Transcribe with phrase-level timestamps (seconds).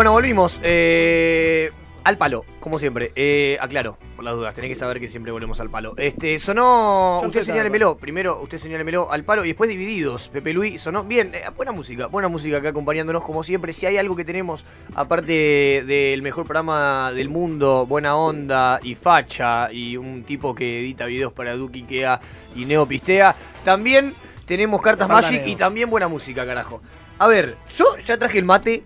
[0.00, 0.58] Bueno, volvimos.
[0.62, 1.70] Eh,
[2.04, 3.12] al palo, como siempre.
[3.16, 5.92] Eh, aclaro, por las dudas, tenés que saber que siempre volvemos al palo.
[5.98, 7.18] Este, sonó.
[7.20, 7.98] Yo usted señálemelo.
[7.98, 10.30] Primero, usted señálemelo al palo y después divididos.
[10.30, 11.34] Pepe Luis sonó bien.
[11.34, 13.74] eh, buena música, buena música acá acompañándonos como siempre.
[13.74, 19.70] Si hay algo que tenemos, aparte del mejor programa del mundo, buena onda y facha,
[19.70, 22.22] y un tipo que edita videos para Duki Ikea
[22.56, 23.34] y Neo Pistea,
[23.66, 24.14] también
[24.46, 26.80] tenemos cartas Magic y también buena música, carajo.
[27.18, 28.82] A ver, yo ya traje el mate.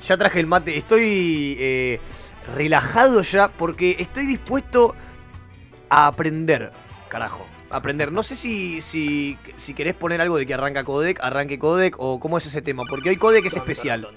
[0.00, 0.76] Ya traje el mate.
[0.76, 2.00] Estoy eh,
[2.56, 4.94] relajado ya porque estoy dispuesto
[5.90, 6.70] a aprender,
[7.08, 7.46] carajo.
[7.70, 8.12] a Aprender.
[8.12, 12.18] No sé si, si, si querés poner algo de que arranca Codec, arranque Codec o
[12.20, 12.84] cómo es ese tema.
[12.88, 14.08] Porque hoy Codec es especial.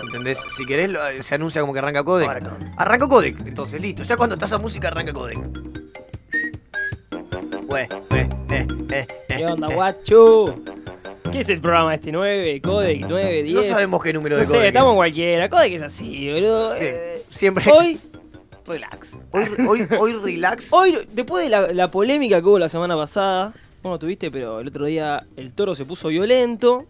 [0.00, 0.40] ¿Entendés?
[0.56, 2.28] Si querés, lo- se anuncia como que arranca Codec.
[2.76, 3.46] Arranca Codec.
[3.46, 4.02] Entonces, listo.
[4.04, 5.38] Ya cuando está esa música, arranca Codec.
[7.76, 7.88] Eh,
[8.50, 10.54] eh, eh, ¿Qué onda, guacho?
[11.30, 12.10] ¿Qué es el programa este?
[12.12, 12.62] ¿9?
[12.62, 13.02] ¿Codec?
[13.06, 13.44] ¿9?
[13.44, 13.52] ¿10?
[13.54, 14.96] No sabemos qué número No de sé, Codec estamos es.
[14.96, 15.48] cualquiera.
[15.50, 16.74] Codec es así, boludo.
[16.76, 17.70] Eh, Siempre.
[17.70, 18.00] hoy,
[18.66, 19.18] relax.
[19.32, 20.68] Hoy, hoy, hoy relax.
[20.72, 23.52] Hoy, después de la, la polémica que hubo la semana pasada,
[23.82, 26.86] vos no tuviste, pero el otro día el toro se puso violento.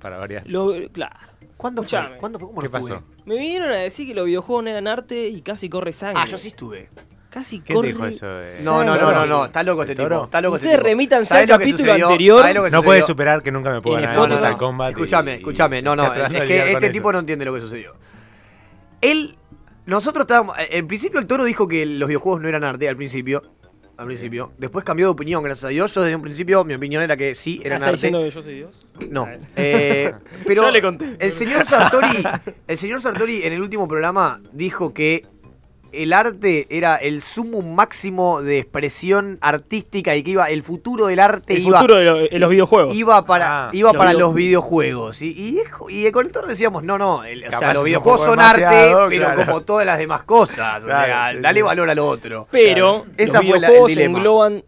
[0.00, 0.42] Para variar.
[0.46, 1.16] Lo, claro.
[1.56, 2.08] ¿Cuándo Escuchame.
[2.08, 2.16] fue?
[2.18, 2.48] ¿Cuándo fue?
[2.48, 2.94] ¿Cómo ¿Qué no estuve?
[2.96, 3.06] pasó?
[3.24, 6.20] Me vinieron a decir que los videojuegos no eran arte y casi corre sangre.
[6.22, 6.88] Ah, yo sí estuve.
[7.34, 7.88] Casi ¿Quién corre.
[7.88, 9.44] dijo eso de- No, no, no, no, no.
[9.46, 10.24] Está loco este tipo.
[10.24, 10.88] Está loco este Ustedes tipo.
[10.88, 12.06] remítanse ¿Sabés al capítulo sucedió?
[12.06, 12.40] anterior.
[12.40, 14.58] ¿Sabés lo que No puede superar que nunca me puedo ganar No, Mortal no.
[14.58, 14.88] Kombat.
[14.90, 15.82] y- Escúchame, y- escúchame.
[15.82, 16.14] No, no.
[16.14, 17.12] Es que este tipo eso.
[17.14, 17.94] no entiende lo que sucedió.
[19.00, 19.36] Él.
[19.86, 20.56] Nosotros estábamos.
[20.58, 23.42] eh, En principio, el toro dijo que los videojuegos no eran arte al principio.
[23.96, 24.52] Al principio.
[24.58, 25.92] Después cambió de opinión, gracias a Dios.
[25.94, 27.96] Yo desde un principio, mi opinión era que sí, eran ¿Está arte.
[27.96, 28.86] diciendo que yo soy Dios?
[29.10, 29.24] No.
[29.30, 30.12] Ah, Eh,
[30.46, 31.16] pero Ya le conté.
[31.18, 32.08] El señor Sartori,
[32.68, 35.26] el señor Sartori en el último programa dijo que
[36.02, 41.20] el arte era el sumum máximo de expresión artística y que iba el futuro del
[41.20, 42.96] arte El iba futuro de, lo- de los videojuegos.
[42.96, 46.32] iba para Ah, iba los para video- los videojuegos y, y, es- y con el
[46.32, 49.44] toro decíamos no no el- o sea los videojuegos son arte pero claro.
[49.46, 51.62] como todas las demás cosas o Claro, sea, sí, dale sí.
[51.62, 54.64] valor al otro Pero Esa los fue la- el videojuegos engloban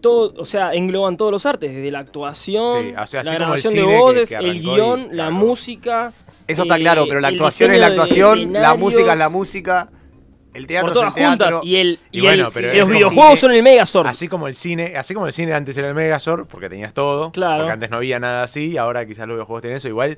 [0.00, 3.34] todo, o sea, engloban todos los artes, desde la actuación, Sí, o sea, así la
[3.36, 5.32] grabación de que- voces, que el y, guion, la claro.
[5.32, 6.12] música.
[6.46, 9.88] eso está eh, claro pero la actuación es la actuación la música es la música
[10.54, 12.78] el teatro por todas es el teatro juntas y el Y y bueno, el- y
[12.78, 13.40] los videojuegos cine.
[13.40, 14.06] son el Megazord.
[14.06, 17.30] Así como el cine, así como el cine antes era el Megazord, porque tenías todo,
[17.32, 17.58] Claro.
[17.58, 20.16] porque antes no había nada así, y ahora quizás los videojuegos tienen eso, igual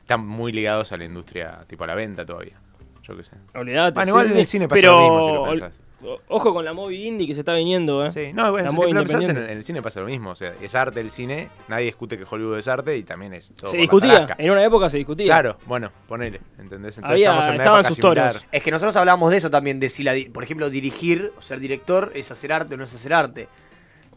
[0.00, 2.54] están muy ligados a la industria, tipo a la venta todavía.
[3.02, 3.32] Yo qué sé.
[3.54, 3.94] Olvidate.
[3.94, 5.80] Bueno, igual sí, en el cine pasa pero lo mismo, si lo pensás.
[6.28, 8.10] Ojo con la movie indie que se está viniendo, eh.
[8.10, 11.00] Sí, no, bueno, si pensás, en, el cine pasa lo mismo, o sea, es arte
[11.00, 14.50] el cine, nadie discute que Hollywood es arte y también es todo se discutía, en
[14.50, 15.26] una época se discutía.
[15.26, 16.96] Claro, bueno, ponele, ¿entendés?
[16.98, 18.46] Entonces Había- estamos en una estaban época sus toros.
[18.50, 21.60] Es que nosotros hablamos de eso también, de si, la, por ejemplo, dirigir o ser
[21.60, 23.48] director es hacer arte o no es hacer arte.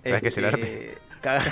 [0.04, 0.98] ¿Sabes qué es el Este, arte?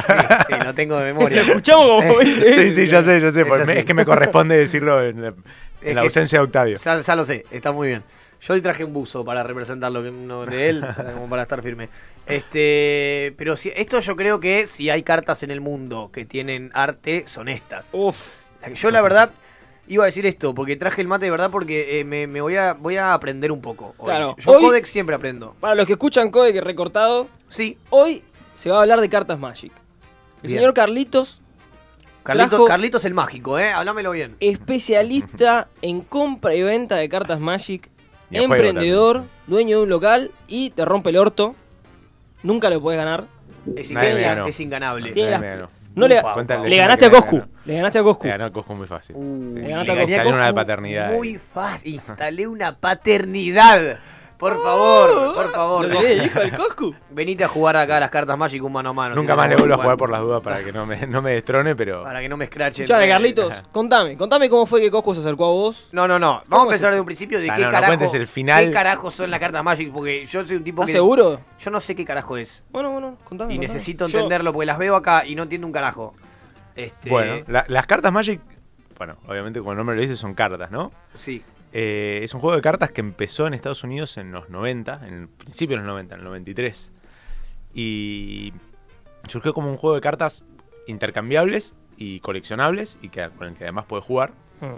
[0.07, 0.13] sí,
[0.47, 1.41] sí, lo tengo de memoria.
[1.47, 5.01] Escuchamos como 20 Sí, sí, ya sé, ya sé, Es me- que me corresponde decirlo
[5.03, 5.33] en la,
[5.81, 6.77] en la ausencia de Octavio.
[6.77, 8.03] Ya, ya lo sé, está muy bien.
[8.45, 11.61] Yo hoy traje un buzo para representar lo que uno de él, como para estar
[11.63, 11.89] firme.
[12.25, 16.71] Este, pero si, esto yo creo que si hay cartas en el mundo que tienen
[16.73, 17.87] arte, son estas.
[17.93, 18.43] Uf.
[18.61, 19.31] La que Yo la verdad
[19.87, 22.55] iba a decir esto, porque traje el mate de verdad porque eh, me, me voy,
[22.55, 23.93] a, voy a aprender un poco.
[23.97, 24.05] hoy.
[24.07, 25.55] Claro, Yo hoy- Codex siempre aprendo.
[25.59, 28.23] Para los que escuchan Codec recortado, Sí, hoy
[28.55, 29.71] se va a hablar de cartas Magic.
[30.41, 30.59] El Bien.
[30.59, 31.41] señor Carlitos,
[32.23, 33.71] Carlitos, Carlitos el mágico, ¿eh?
[33.71, 34.35] Háblamelo bien.
[34.39, 37.89] especialista en compra y venta de cartas Magic,
[38.35, 41.55] emprendedor, dueño de un local y te rompe el orto.
[42.43, 43.25] Nunca lo puedes ganar.
[43.75, 44.47] Es, Nadie ganó.
[44.47, 45.11] es inganable.
[45.11, 45.69] Tiene Nadie la- me ganó.
[45.95, 47.37] No le, Upa, Cuéntale le leyenda ganaste a que me Coscu.
[47.37, 47.51] ganó.
[47.65, 48.23] Le ganaste a Coscu.
[48.23, 49.15] Me ganó Coscu muy fácil.
[49.15, 49.53] Uh, Sí.
[49.53, 50.29] le Le ganaste a instalé Coscu.
[50.35, 51.13] una de Coscu paternidad.
[51.13, 51.93] Muy fácil.
[51.93, 53.99] Instalé una paternidad.
[54.43, 55.85] Por favor, por favor.
[55.85, 56.93] ¿Lo hijo del Coscu?
[57.11, 59.15] Venite a jugar acá a las cartas Magic un mano a mano.
[59.15, 59.97] Nunca si más le vuelvo a jugar.
[59.97, 62.03] por las dudas para que no me, no me destrone, pero.
[62.03, 62.83] Para que no me escrachen.
[62.83, 64.17] Escuchame, Eh, Carlitos, contame.
[64.17, 65.87] Contame cómo fue que Coscu se acercó a vos.
[65.93, 66.39] No, no, no.
[66.41, 67.89] ¿Cómo Vamos a empezar de un principio de Ah, qué no, no carajo.
[67.91, 68.65] cuentes el final.
[68.65, 69.93] ¿Qué carajo son las cartas Magic?
[69.93, 70.97] Porque yo soy un tipo ¿Estás que.
[70.99, 71.39] seguro?
[71.59, 72.63] Yo no sé qué carajo es.
[72.69, 73.53] Bueno, bueno, contame.
[73.53, 73.73] Y contame.
[73.73, 76.13] necesito Yo- entenderlo porque las veo acá y no entiendo un carajo.
[76.75, 78.41] Este, Bueno, la- las cartas Magic,
[78.97, 80.91] bueno, obviamente como el nombre lo dice, son cartas, ¿no?
[81.15, 81.43] Sí.
[81.75, 85.13] Eh, es un juego de cartas que empezó en Estados Unidos en los 90, en
[85.13, 86.91] el principio de los 90, en el 93.
[87.73, 88.53] Y
[89.27, 90.43] surgió como un juego de cartas
[90.85, 94.33] intercambiables y coleccionables y que, con el que además puedes jugar.
[94.61, 94.75] Mm.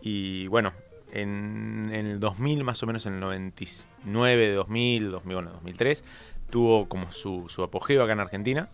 [0.00, 0.72] Y bueno,
[1.12, 6.04] en, en el 2000, más o menos en el 99, 2000, 2000 bueno, 2003,
[6.50, 8.68] tuvo como su, su apogeo acá en Argentina.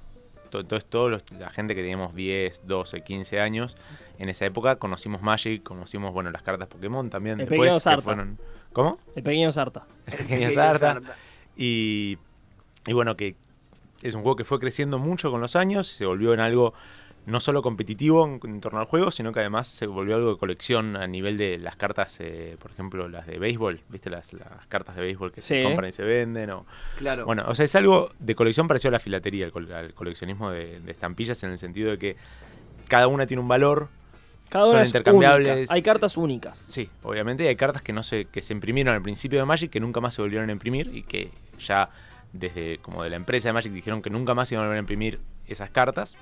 [0.54, 3.76] To- Entonces, toda la gente que teníamos 10, 12, 15 años,
[4.20, 7.40] en esa época conocimos Magic, conocimos bueno las cartas Pokémon también.
[7.40, 8.02] El después, pequeño que Sarta.
[8.02, 8.38] fueron-
[8.72, 8.98] ¿Cómo?
[9.16, 9.84] El pequeño Sarta.
[10.06, 11.00] El pequeño Sarta.
[11.56, 12.18] Y,
[12.86, 13.34] y bueno, que
[14.02, 16.72] es un juego que fue creciendo mucho con los años, se volvió en algo
[17.26, 20.36] no solo competitivo en, en torno al juego, sino que además se volvió algo de
[20.38, 24.10] colección a nivel de las cartas, eh, por ejemplo, las de béisbol, ¿viste?
[24.10, 26.50] Las, las cartas de béisbol que se compran y se venden.
[26.50, 26.66] O,
[26.98, 27.24] Claro.
[27.24, 30.80] bueno, o sea, es algo de colección parecido a la filatería, al, al coleccionismo de,
[30.80, 32.16] de estampillas, en el sentido de que
[32.88, 33.88] cada una tiene un valor.
[34.50, 35.56] Cada Son una intercambiables.
[35.56, 35.74] única.
[35.74, 36.64] Hay cartas únicas.
[36.68, 39.80] Sí, obviamente hay cartas que no se, que se imprimieron al principio de Magic que
[39.80, 41.88] nunca más se volvieron a imprimir y que ya
[42.32, 44.80] desde como de la empresa de Magic dijeron que nunca más iban a volver a
[44.80, 46.16] imprimir esas cartas.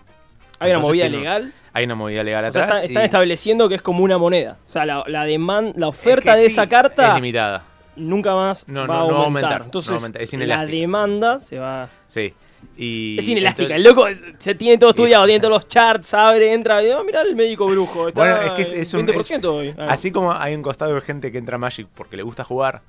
[0.65, 1.53] Hay una movida tiene- legal.
[1.75, 2.77] Hay una movida legal O sea, atrás.
[2.81, 4.59] está- están y estableciendo que es como una moneda.
[4.67, 7.65] O sea, la, la, deman- la oferta que de sí, esa es carta limitada.
[7.97, 9.63] nunca más No, va, no, a no va a aumentar.
[9.65, 11.89] Entonces, va a aumentar, es la demanda se va...
[12.09, 12.35] Sí.
[12.77, 13.75] Y es inelástica.
[13.75, 16.83] entonces- El loco se tiene todo estudiado, tiene todos los charts, abre, entra.
[16.83, 18.09] Y, oh, mirá el médico brujo.
[18.09, 19.07] Está Bueno, es que es, es un.
[19.07, 19.75] 20% es- hoy.
[19.79, 19.87] Ah.
[19.91, 22.83] así como hay un costado de gente que entra a Magic porque le gusta jugar,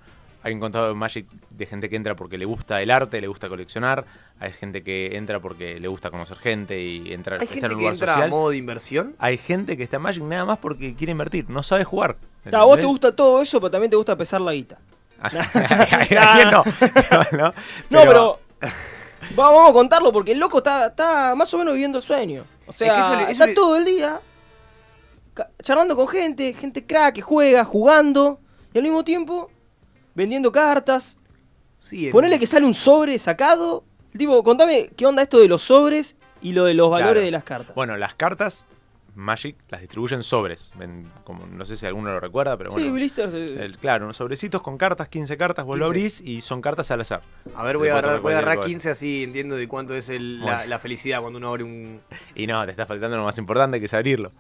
[0.44, 3.28] hay un costado de Magic de gente que entra porque le gusta el arte, le
[3.28, 4.06] gusta coleccionar,
[4.40, 7.72] hay gente que entra porque le gusta conocer gente y entrar Hay estar gente en
[7.72, 8.30] un que lugar entra a social.
[8.30, 9.16] modo de inversión.
[9.20, 12.18] Hay gente que está en Magic nada más porque quiere invertir, no sabe jugar.
[12.52, 14.78] A vos te gusta todo eso, pero también te gusta pesar la guita.
[15.22, 15.30] ¿A
[16.36, 16.64] quién no?
[17.32, 17.54] no,
[17.90, 18.40] No, pero.
[19.36, 22.44] Vamos, vamos a contarlo porque el loco está, está más o menos viviendo el sueño.
[22.68, 24.20] O sea, Es que eso le- eso está le- todo el día
[25.62, 28.40] charlando con gente, gente crack que juega, jugando
[28.74, 29.50] y al mismo tiempo
[30.16, 31.18] vendiendo cartas.
[31.78, 33.84] Sí, Ponele que sale un sobre sacado.
[34.18, 37.26] Tipo, contame qué onda esto de los sobres y lo de los valores Claro.
[37.26, 37.76] de las cartas.
[37.76, 38.66] Bueno, las cartas
[39.16, 40.72] Magic las distribuyen sobres.
[41.24, 42.94] Como, no sé si alguno lo recuerda, pero sí, bueno.
[42.94, 46.18] blisters de- el- claro, unos sobrecitos con cartas, 15 cartas, vos lo 15.
[46.18, 47.22] abrís y son cartas al azar.
[47.56, 50.10] A ver, voy a agarrar, voy a agarrar cualquier 15 así entiendo de cuánto es
[50.10, 52.02] el- la, la felicidad cuando uno abre un...
[52.36, 54.32] Y no, te está faltando lo más importante que es abrirlo.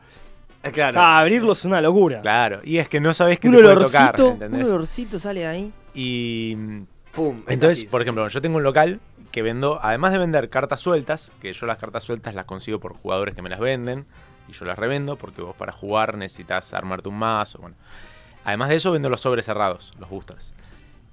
[0.63, 0.99] Eh, Claro.
[1.01, 2.21] Ah, abrirlo es una locura.
[2.21, 4.65] Claro, y es que no sabés qué un te puede tocar, olorcito, un ¿entendés?
[4.65, 5.73] olorcito sale de ahí.
[5.93, 6.55] Y
[7.13, 7.37] Pum.
[7.47, 8.99] entonces, por ejemplo, yo tengo un local
[9.31, 12.93] que vendo, además de vender cartas sueltas, que yo las cartas sueltas las consigo por
[12.95, 14.05] jugadores que me las venden
[14.47, 17.75] y yo las revendo porque vos para jugar necesitas armarte un mazo, bueno.
[18.45, 20.53] Además de eso vendo los sobres cerrados, los boosters.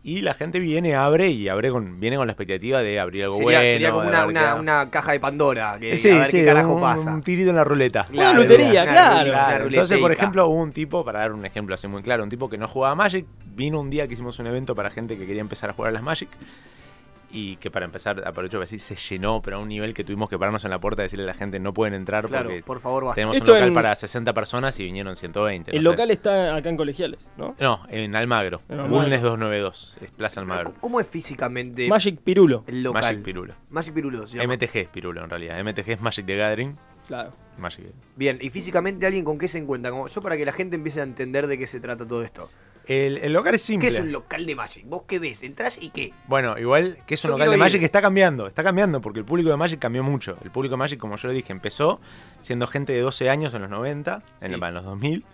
[0.03, 3.37] Y la gente viene, abre y abre con, viene con la expectativa de abrir algo
[3.37, 3.71] Sería, bueno.
[3.71, 5.77] sería como una, una, caja de Pandora.
[5.79, 7.13] Que, Sí, a ver sí, qué carajo un, pasa.
[7.13, 8.07] un tirito en la ruleta.
[8.11, 9.19] Una lotería, una claro.
[9.19, 12.03] ruleta, Claro, una entonces, por ejemplo, hubo un tipo, para dar un ejemplo así muy
[12.03, 14.89] claro, un tipo que no jugaba Magic, vino un día que hicimos un evento para
[14.89, 16.31] gente que quería empezar a jugar a las Magic,
[17.33, 20.29] y que para empezar, aprovecho para decir, se llenó, pero a un nivel que tuvimos
[20.29, 22.63] que pararnos en la puerta y decirle a la gente, no pueden entrar Claro, porque
[22.63, 25.71] por favor, tenemos Esto un local en- para 60 personas y vinieron 120.
[25.71, 25.97] El no sé.
[25.97, 27.55] local está acá en Colegiales, ¿no?
[27.61, 28.97] No, en Almagro, En Almagro.
[28.97, 30.75] Bulnes 292, es Plaza Almagro.
[30.81, 32.65] ¿Cómo es físicamente Magic Pirulo.
[32.67, 33.03] el local?
[33.03, 33.55] Magic Pirulo.
[33.71, 34.27] Magic Pirulo.
[34.27, 34.55] se llama.
[34.55, 37.33] MTG es Pirulo en realidad, MTG es Magic the Gathering, Claro.
[37.59, 37.87] Magic.
[38.17, 39.91] Bien, y físicamente alguien con qué se encuentra.
[39.91, 42.49] Como yo para que la gente empiece a entender de qué se trata todo esto.
[42.87, 43.89] El, el local es simple.
[43.89, 44.85] ¿Qué es un local de Magic?
[44.87, 45.43] ¿Vos qué ves?
[45.43, 46.13] ¿Entrás y qué?
[46.27, 47.61] Bueno, igual que es un Yo local de ir.
[47.61, 50.37] Magic está cambiando, está cambiando, porque el público de Magic cambió mucho.
[50.43, 52.01] El público de Magic, como yo le dije, empezó
[52.41, 54.55] siendo gente de 12 años en los 90, en, Sí.
[54.55, 55.25] el- en los 2000,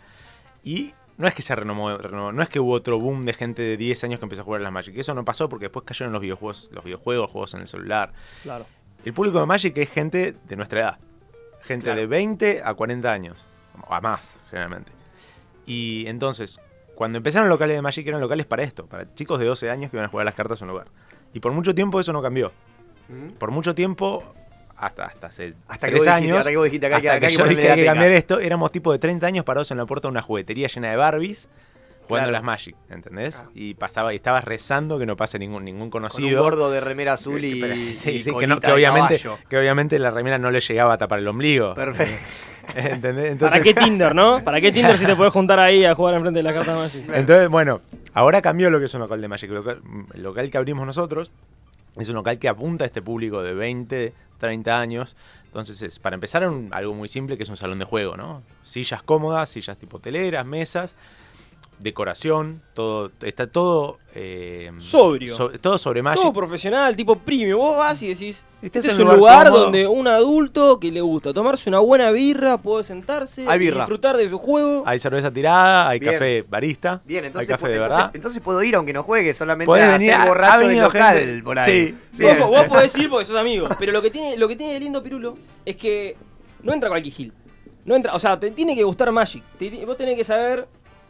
[0.65, 3.63] y no es que se renovó, renovó, no es que hubo otro boom de gente
[3.63, 4.95] de 10 años que empezó a jugar a las Magic.
[4.99, 8.13] Eso no pasó porque después cayeron los videojuegos, los videojuegos, juegos en el celular.
[8.43, 8.67] Claro.
[9.05, 10.99] El público de Magic es gente de nuestra edad.
[11.63, 12.01] Gente Claro.
[12.01, 13.45] de 20 a 40 años.
[13.89, 14.93] O a más, generalmente.
[15.67, 16.61] Y entonces,
[16.97, 19.97] cuando empezaron locales de Magic eran locales para esto, para chicos de 12 años que
[19.97, 20.89] iban a jugar las cartas en un lugar.
[21.33, 22.51] Y por mucho tiempo eso no cambió.
[23.09, 23.35] ¿Mm?
[23.39, 24.25] Por mucho tiempo,
[24.77, 27.09] hasta, hasta hace Hasta que tres vos dijiste, años, hasta que vos dijiste, acá que-
[27.09, 29.45] hasta acá que que yo dije que que cambiar esto, éramos tipo de 30 años
[29.45, 31.49] parados en la puerta de una juguetería llena de Barbies.
[32.07, 32.33] Jugando Claro.
[32.33, 33.43] las Magic, ¿entendés?
[33.45, 33.51] Ah.
[33.55, 36.43] Y pasaba y estabas rezando que no pase ningún, ningún Con un conocido.
[36.43, 39.39] gordo de remera azul y, Pero- sí, y sí, que, no- que obviamente, caballo.
[39.49, 41.75] que obviamente la remera no le llegaba a tapar el ombligo.
[41.75, 42.15] Perfecto.
[42.75, 43.31] ¿Entendés?
[43.33, 44.43] Entonces, ¿Para qué Tinder, no?
[44.43, 47.05] ¿Para qué Tinder si te puedes juntar ahí a jugar enfrente de la carta Magic?
[47.13, 47.81] entonces, bueno,
[48.13, 49.49] ahora cambió lo que es un local de Magic.
[49.51, 49.83] El local,
[50.15, 51.31] el local que abrimos nosotros
[51.97, 55.17] es un local que apunta a este público de 20, 30 años.
[55.47, 58.43] Entonces, es, para empezar, un- algo muy simple que es un salón de juego, ¿no?
[58.65, 60.97] Sillas cómodas, sillas tipo teleras, mesas,
[61.79, 63.99] decoración, todo, está todo...
[64.15, 65.35] eh, Sobrio.
[65.37, 66.23] so- todo sobre Magic.
[66.23, 67.59] Todo profesional, tipo premium.
[67.59, 71.33] Vos vas y decís, Este este es un lugar donde un adulto que le gusta
[71.35, 73.81] tomarse una buena birra puede sentarse Hay y birra.
[73.81, 74.83] disfrutar de su juego.
[74.87, 76.13] Hay cerveza tirada, hay Bien.
[76.15, 78.11] café barista, Bien, entonces, hay café de entonces, verdad.
[78.15, 81.59] entonces puedo ir aunque no juegue, solamente Podés a venir, borracho del local gente- por
[81.59, 81.99] ahí.
[82.13, 82.23] Sí.
[82.23, 83.69] Vos, vos podés ir porque sos amigo.
[83.79, 86.17] Pero lo que tiene, lo que tiene de lindo Pirulo es que
[86.63, 87.33] no entra cualquier gil.
[87.85, 89.45] No entra, o sea, te tiene que gustar Magic.
[89.59, 90.67] Te- vos tenés que saber.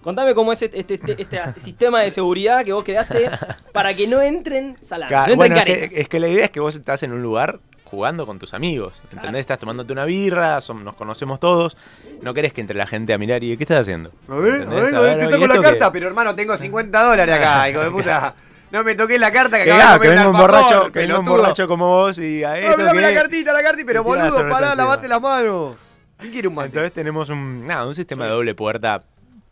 [0.07, 3.29] Contame cómo es este, este, este- este sistema de seguridad que vos creaste
[3.73, 6.77] para que no entren No bueno, es que, es que la idea es que vos
[6.77, 8.99] estás en un lugar jugando con tus amigos.
[9.03, 9.21] ¿Entendés?
[9.23, 9.39] Claro.
[9.39, 11.77] Estás tomándote una birra, son- nos conocemos todos.
[12.23, 14.13] No querés que entre la gente a mirar y ¿qué estás haciendo?
[14.29, 17.03] A ver, a ver, A ver, te ¿y saco la carta, pero hermano, tengo 50
[17.03, 18.33] dólares acá, hijo de puta.
[18.71, 21.19] No me toqué la carta que Que, acabo ah, de comer un borracho, que venga
[21.19, 24.05] un borracho como vos y a No, esto dame la que- cartita, la cartita, pero
[24.05, 25.75] la boludo, pará, lavate las manos.
[26.21, 26.69] ¿Quién quiere un mate?
[26.69, 29.03] Entonces tenemos un, nada, un sistema de doble puerta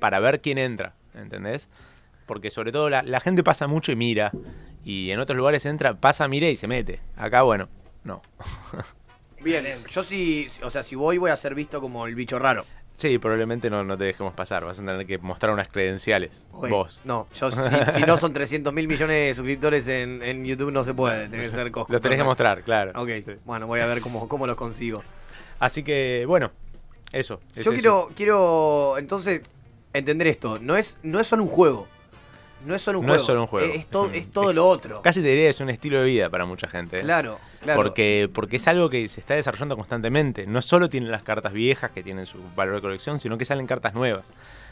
[0.04, 1.66] para ver quién entra, ¿entendés?
[2.26, 4.32] Porque sobre todo la, la gente pasa mucho y mira.
[4.84, 7.00] Y en otros lugares entra, pasa, mira y se mete.
[7.16, 7.70] Acá, bueno,
[8.04, 8.20] no.
[9.40, 12.66] Bien, yo sí, o sea, si voy voy a ser visto como el bicho raro.
[12.92, 14.62] Sí, probablemente no, no te dejemos pasar.
[14.66, 16.44] Vas a tener que mostrar unas credenciales.
[16.52, 17.00] Oye, Vos.
[17.04, 17.62] No, yo si,
[17.94, 21.44] si no son 300 mil millones de suscriptores en, en YouTube no se puede, tiene
[21.44, 21.90] que ser Cosco.
[21.90, 22.92] Los tenés que mostrar, claro.
[23.00, 23.32] Ok, Sí.
[23.46, 25.02] bueno, voy a ver cómo, cómo los consigo.
[25.58, 26.50] Así que, bueno,
[27.10, 27.40] eso.
[27.56, 27.72] es Yo eso.
[27.72, 29.40] quiero, quiero entonces
[29.94, 30.58] entender esto.
[30.60, 31.88] No es, no es solo un juego.
[32.66, 33.20] No es solo un No juego.
[33.20, 33.72] es solo un juego.
[33.74, 35.02] Es, es todo, Es un- es todo lo otro.
[35.02, 36.98] Casi te diría que es un estilo de vida para mucha gente.
[36.98, 37.02] ¿eh?
[37.02, 37.76] Claro, claro.
[37.82, 40.46] Porque, porque es algo que se está desarrollando constantemente.
[40.46, 43.66] No solo tienen las cartas viejas que tienen su valor de colección, sino que salen
[43.66, 44.30] cartas nuevas.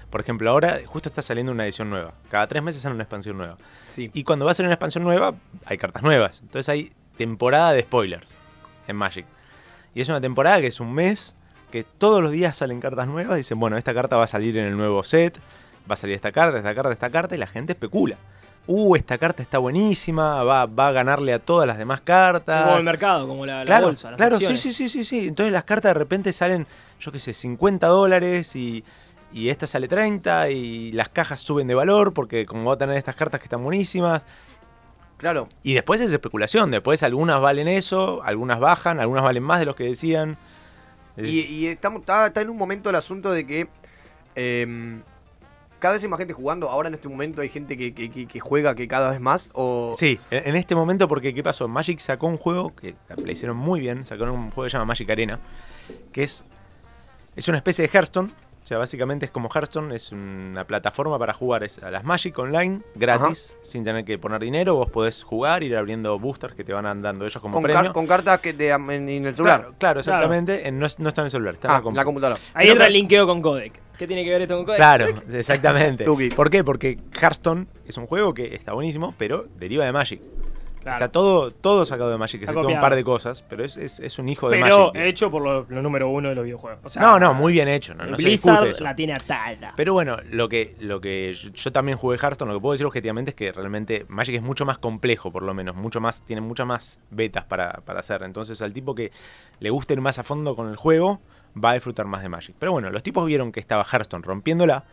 [0.09, 2.15] Por ejemplo, ahora justo está saliendo una edición nueva.
[2.31, 3.57] Cada tres meses sale una expansión nueva.
[3.89, 4.11] Sí.
[4.15, 5.35] Y cuando va a salir una expansión nueva,
[5.67, 6.41] hay cartas nuevas.
[6.41, 8.35] Entonces hay temporada de spoilers
[8.89, 9.27] en Magic.
[9.95, 11.35] Y es una temporada que es un mes
[11.73, 13.37] que todos los días salen cartas nuevas.
[13.37, 15.37] Dicen, bueno, esta carta va a salir en el nuevo set.
[15.91, 17.35] Va a salir esta carta, esta carta, esta carta.
[17.35, 18.17] Y la gente especula.
[18.69, 20.45] Uh, esta carta está buenísima.
[20.45, 22.63] Va, va a ganarle a todas las demás cartas.
[22.63, 24.61] Como el mercado, como la, la Claro, bolsa, las claro, sí, acciones.
[24.61, 25.27] sí, sí, sí, sí.
[25.27, 26.69] Entonces las cartas de repente salen,
[27.01, 28.85] yo qué sé, 50 dólares y,
[29.33, 32.97] y esta sale 30 y las cajas suben de valor porque como va a tener
[32.97, 34.25] estas cartas que están buenísimas.
[35.17, 35.49] Claro.
[35.63, 39.75] Y después es especulación, después algunas valen eso, algunas bajan, algunas valen más de los
[39.75, 40.37] que decían.
[41.17, 43.69] Y, y estamos, está, está en un momento el asunto de que
[44.35, 45.03] em,
[45.79, 46.71] cada vez hay más gente jugando.
[46.71, 49.51] Ahora en este momento hay gente que, que- que- que juega que cada vez más.
[49.53, 49.93] O...
[49.97, 51.69] Sí, en en este momento, porque ¿qué pasó?
[51.69, 54.87] Magic sacó un juego que le hicieron muy bien, sacaron un juego que se llama
[54.87, 55.39] Magic Arena,
[56.13, 56.45] que es,
[57.37, 58.31] es una especie de Hearthstone.
[58.63, 62.81] O sea, básicamente es como Hearthstone, es una plataforma para jugar a las Magic online,
[62.95, 64.77] gratis, sin tener que poner dinero.
[64.77, 67.83] Vos podés jugar, ir abriendo boosters que te van dando ellos como con, premio.
[67.83, 69.61] car- con cartas que de, en, en el celular.
[69.63, 70.69] Claro, claro, exactamente.
[70.69, 72.41] en- no, es- no está en el celular, está en ah, la la computadora.
[72.55, 73.81] Ahí Pero entra el linkeo con Codec.
[73.99, 74.79] ¿Qué tiene que ver esto con Codec?
[74.79, 76.05] Claro, exactamente.
[76.35, 76.63] ¿Por qué?
[76.65, 80.23] Porque Hearthstone es un juego que está buenísimo, pero deriva de Magic.
[80.83, 81.05] Claro.
[81.05, 84.19] Está todo, todo sacado de Magic, excepto un par de cosas, pero es, es- es
[84.19, 85.03] un hijo de Pero Magic.
[85.07, 86.81] hecho por lo, lo número uno de los videojuegos.
[86.85, 89.73] O sea, no, no, muy bien hecho, no, no Blizzard la tiene atada.
[89.77, 92.87] Pero bueno, lo que, lo que yo, yo también jugué Hearthstone, lo que puedo decir
[92.87, 96.41] objetivamente es que realmente Magic es mucho más complejo, por lo menos, mucho más, tiene
[96.43, 98.23] muchas más betas para, para hacer.
[98.25, 99.13] Entonces al tipo que
[99.61, 101.21] le guste ir más a fondo con el juego,
[101.63, 102.57] va a disfrutar más de Magic.
[102.59, 104.85] Pero bueno, los tipos vieron que estaba Hearthstone rompiéndola.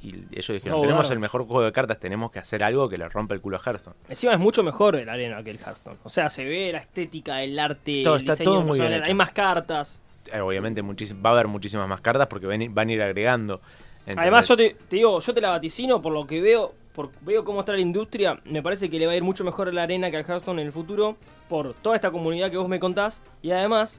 [0.00, 2.96] Y ellos dijeron, No, tenemos el mejor juego de cartas, tenemos que hacer algo que
[2.98, 3.96] le rompa el culo a Hearthstone.
[4.08, 5.96] Encima es mucho mejor el arena que el Hearthstone.
[6.04, 9.02] O sea, se ve la estética, el arte, Todo, el está diseño todo muy bien.
[9.02, 10.00] Hay más cartas.
[10.32, 13.02] Eh, obviamente va a haber muchísimas más cartas porque van, a ir- van a ir
[13.02, 13.60] agregando.
[14.00, 14.18] ¿entendés?
[14.22, 17.42] Además, yo te, te digo, yo te la vaticino por lo que veo, por veo
[17.44, 18.38] cómo está la industria.
[18.44, 20.60] Me parece que le va a ir mucho mejor a la arena que al Hearthstone
[20.62, 21.16] en el futuro.
[21.48, 23.22] Por toda esta comunidad que vos me contás.
[23.42, 23.98] Y además,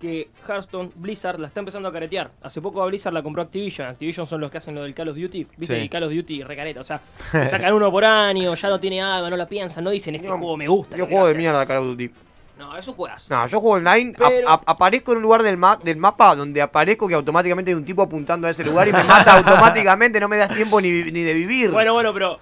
[0.00, 2.30] que Hearthstone, Blizzard la está empezando a caretear.
[2.42, 3.86] Hace poco a Blizzard la compró Activision.
[3.86, 5.46] Activision son los que hacen lo del Call of Duty.
[5.58, 5.82] Viste Sí.
[5.82, 6.80] que Call of Duty recareta.
[6.80, 7.00] O sea,
[7.50, 10.38] sacan uno por año, ya no tiene alma, no la piensan, no dicen este Yo-
[10.38, 10.96] juego me gusta.
[10.96, 12.04] Yo juego de mierda Call of Duty.
[12.06, 12.30] hacer".
[12.58, 13.34] No, es un juegazo.
[13.34, 16.60] No, yo juego online, Pero- ap- aparezco en un lugar del, ma- del mapa donde
[16.60, 20.28] aparezco que automáticamente hay un tipo apuntando a ese lugar y me mata automáticamente, no
[20.28, 21.70] me das tiempo ni, ni de vivir.
[21.70, 22.38] Bueno, bueno, pero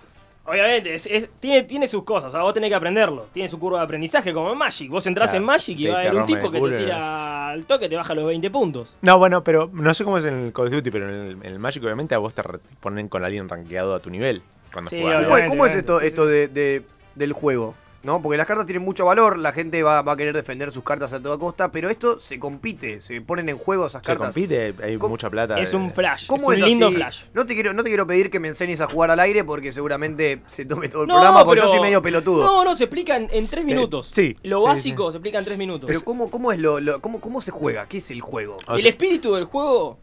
[0.48, 3.26] obviamente es- es- tiene, tiene sus cosas, o sea, vos tenés que aprenderlo.
[3.32, 4.90] Tiene su curva de aprendizaje como en Magic.
[4.90, 6.52] Vos entrás Claro, en Magic y te- va a te haber un rompe tipo el
[6.52, 8.96] que culo, te tira al toque, te baja los 20 puntos.
[9.02, 11.30] No, bueno, pero no sé cómo es en el Call of Duty, pero en el,
[11.34, 14.42] en el Magic obviamente a vos te re- ponen con alguien rankeado a tu nivel
[14.72, 15.16] cuando Sí, jugás.
[15.18, 16.82] ¿Cómo, obviamente, cómo es esto, sí, esto de, de-
[17.14, 17.74] del juego?
[18.00, 18.22] ¿No?
[18.22, 21.12] Porque las cartas tienen mucho valor, la gente va, va a querer defender sus cartas
[21.12, 24.28] a toda costa, pero esto se compite, se ponen en juego esas Se cartas.
[24.28, 25.58] compite, hay ¿Cómo- mucha plata.
[25.58, 26.94] Es un flash, ¿Cómo es es, un lindo así?
[26.94, 27.24] flash.
[27.34, 29.72] No te quiero, no te quiero pedir que me enseñes a jugar al aire porque
[29.72, 32.44] seguramente se tome todo el No, programa porque pero- yo soy medio pelotudo.
[32.44, 34.06] No, no, se explica en, en tres minutos.
[34.06, 35.88] sí, Lo sí, básico se explica en tres minutos.
[35.88, 37.88] Pero ¿cómo, cómo es lo, lo- cómo, cómo se juega?
[37.88, 38.58] ¿Qué es el juego?
[38.68, 39.98] O el espíritu del juego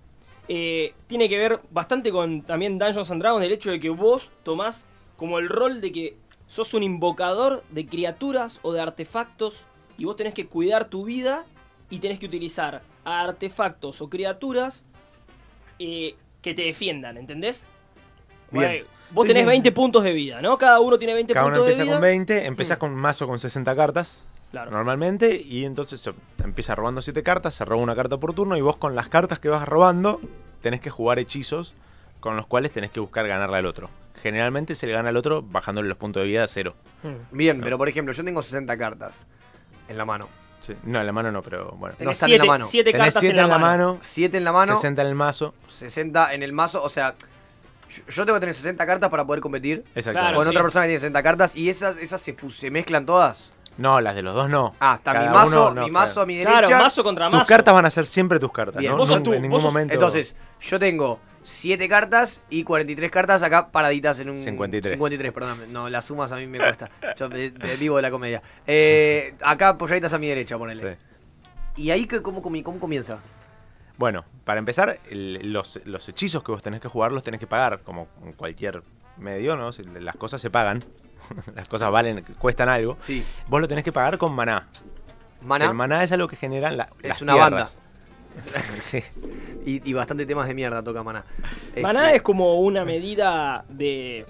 [0.50, 4.32] eh, tiene que ver bastante con también Dungeons and Dragons, el hecho de que vos
[4.44, 4.86] tomás
[5.16, 9.66] como el rol de que sos un invocador de criaturas o de artefactos
[9.98, 11.46] y vos tenés que cuidar tu vida
[11.90, 14.84] y tenés que utilizar a artefactos o criaturas
[15.80, 17.66] eh, que te defiendan, ¿entendés?
[18.52, 18.86] Bien.
[19.12, 19.50] Vos Sí, tenés sí.
[19.50, 20.58] 20 puntos de vida, ¿no?
[20.58, 21.96] Cada uno tiene 20 Cada uno puntos de empieza vida.
[21.96, 22.80] con 20, empezás Mm.
[22.80, 24.72] con un mazo con 60 cartas Claro.
[24.72, 28.62] normalmente y entonces se empieza robando 7 cartas, se roba una carta por turno y
[28.62, 30.20] vos con las cartas que vas robando
[30.62, 31.74] tenés que jugar hechizos
[32.20, 33.90] con los cuales tenés que buscar ganarle al otro.
[34.26, 36.74] Generalmente se le gana al otro bajándole los puntos de vida a cero.
[37.04, 37.38] Mm.
[37.38, 39.24] Bien, pero por ejemplo, yo tengo 60 cartas
[39.88, 40.28] en la mano.
[40.62, 40.74] Sí.
[40.84, 41.94] No, en la mano no, pero bueno.
[41.94, 42.66] No Tenés están en la siete, mano.
[42.66, 44.00] siete Tenés cartas 7 en la mano.
[44.02, 45.54] 7 en la mano, 60 en el mazo.
[45.70, 47.14] 60 en el mazo, o sea,
[48.08, 50.22] yo- tengo que tener 60 cartas para poder competir Exactamente.
[50.22, 50.50] Claro, con sí.
[50.50, 53.52] otra persona que tiene 60 cartas y esas, esas se, se mezclan todas.
[53.78, 54.74] No, las de los dos no.
[54.80, 56.22] Ah, está mi Cada mazo, uno, no, mi mazo claro.
[56.24, 56.62] a mi derecha.
[56.66, 57.38] Claro, mazo contra mazo.
[57.42, 58.98] Tus cartas van a ser siempre tus cartas, Bien, ¿no?
[58.98, 59.94] vos sos No- tú, en ningún vos sos- momento.
[59.94, 64.38] Entonces, yo tengo 7 cartas y 43 cartas acá paraditas en un...
[64.38, 64.92] 53.
[64.94, 65.60] 53, perdón.
[65.72, 66.90] No, las sumas a mí me cuesta.
[67.18, 68.42] Yo eh, eh, vivo de la comedia.
[68.68, 70.98] Eh, acá apoyaditas a mi derecha, ponele.
[70.98, 71.84] Sí.
[71.84, 73.20] ¿Y ahí cómo, comi- cómo comienza?
[73.98, 77.48] Bueno, para empezar, el- los, los hechizos que vos tenés que jugar los tenés que
[77.48, 78.82] pagar, como en cualquier
[79.18, 79.70] medio, ¿no?
[80.00, 80.84] Las cosas se pagan,
[81.56, 82.98] las cosas valen, cuestan algo.
[83.02, 83.24] Sí.
[83.48, 84.68] Vos lo tenés que pagar con maná.
[85.42, 85.66] Maná.
[85.66, 87.78] El maná es algo que generan la, Es las una tierras.
[88.82, 89.02] Sí.
[89.66, 91.24] Y, y bastante temas de mierda toca Maná.
[91.82, 94.26] Maná Este, es como una medida de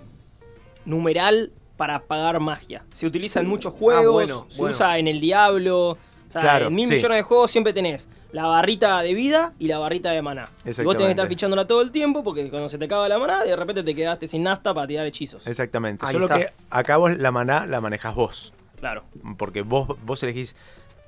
[0.85, 2.83] numeral para pagar magia.
[2.93, 4.75] Se utiliza en muchos juegos, Ah, bueno, se bueno.
[4.75, 5.89] usa en el Diablo.
[5.89, 5.97] O
[6.29, 6.95] sea, Claro, en mil sí.
[6.95, 10.49] millones de juegos siempre tenés la barrita de vida y la barrita de maná.
[10.65, 13.17] Y vos tenés que estar fichándola todo el tiempo porque cuando se te acaba la
[13.17, 15.45] maná, de repente te quedaste sin nasta para tirar hechizos.
[15.47, 16.05] Exactamente.
[16.05, 16.37] Ahí Solo está.
[16.39, 18.53] que acá vos la maná la manejas vos.
[18.79, 19.03] Claro.
[19.37, 20.55] Porque vos, vos elegís.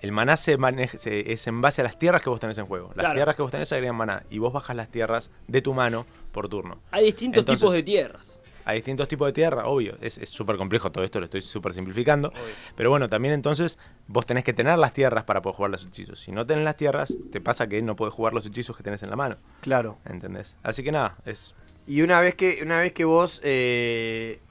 [0.02, 2.66] El maná se maneja, se- es en base a las tierras que vos tenés en
[2.68, 2.88] juego.
[2.90, 3.16] Las Claro.
[3.16, 4.24] tierras que vos tenés agregan maná.
[4.30, 6.80] Y vos bajas las tierras de tu mano por turno.
[6.92, 8.40] Hay distintos Entonces- tipos de tierras.
[8.66, 9.96] Hay distintos tipos de tierra, obvio.
[10.02, 12.34] Es súper complejo todo esto, lo estoy súper simplificando.
[12.76, 16.20] Pero bueno, también entonces vos tenés que tener las tierras para poder jugar los hechizos.
[16.20, 19.02] Si no tenés las tierras, te pasa que no podés jugar los hechizos que tenés
[19.04, 19.38] en la mano.
[19.62, 20.00] Claro.
[20.06, 20.58] ¿Entendés?
[20.64, 21.56] Así que nada, es.
[21.88, 24.42] Y una vez que, una vez que vos eh,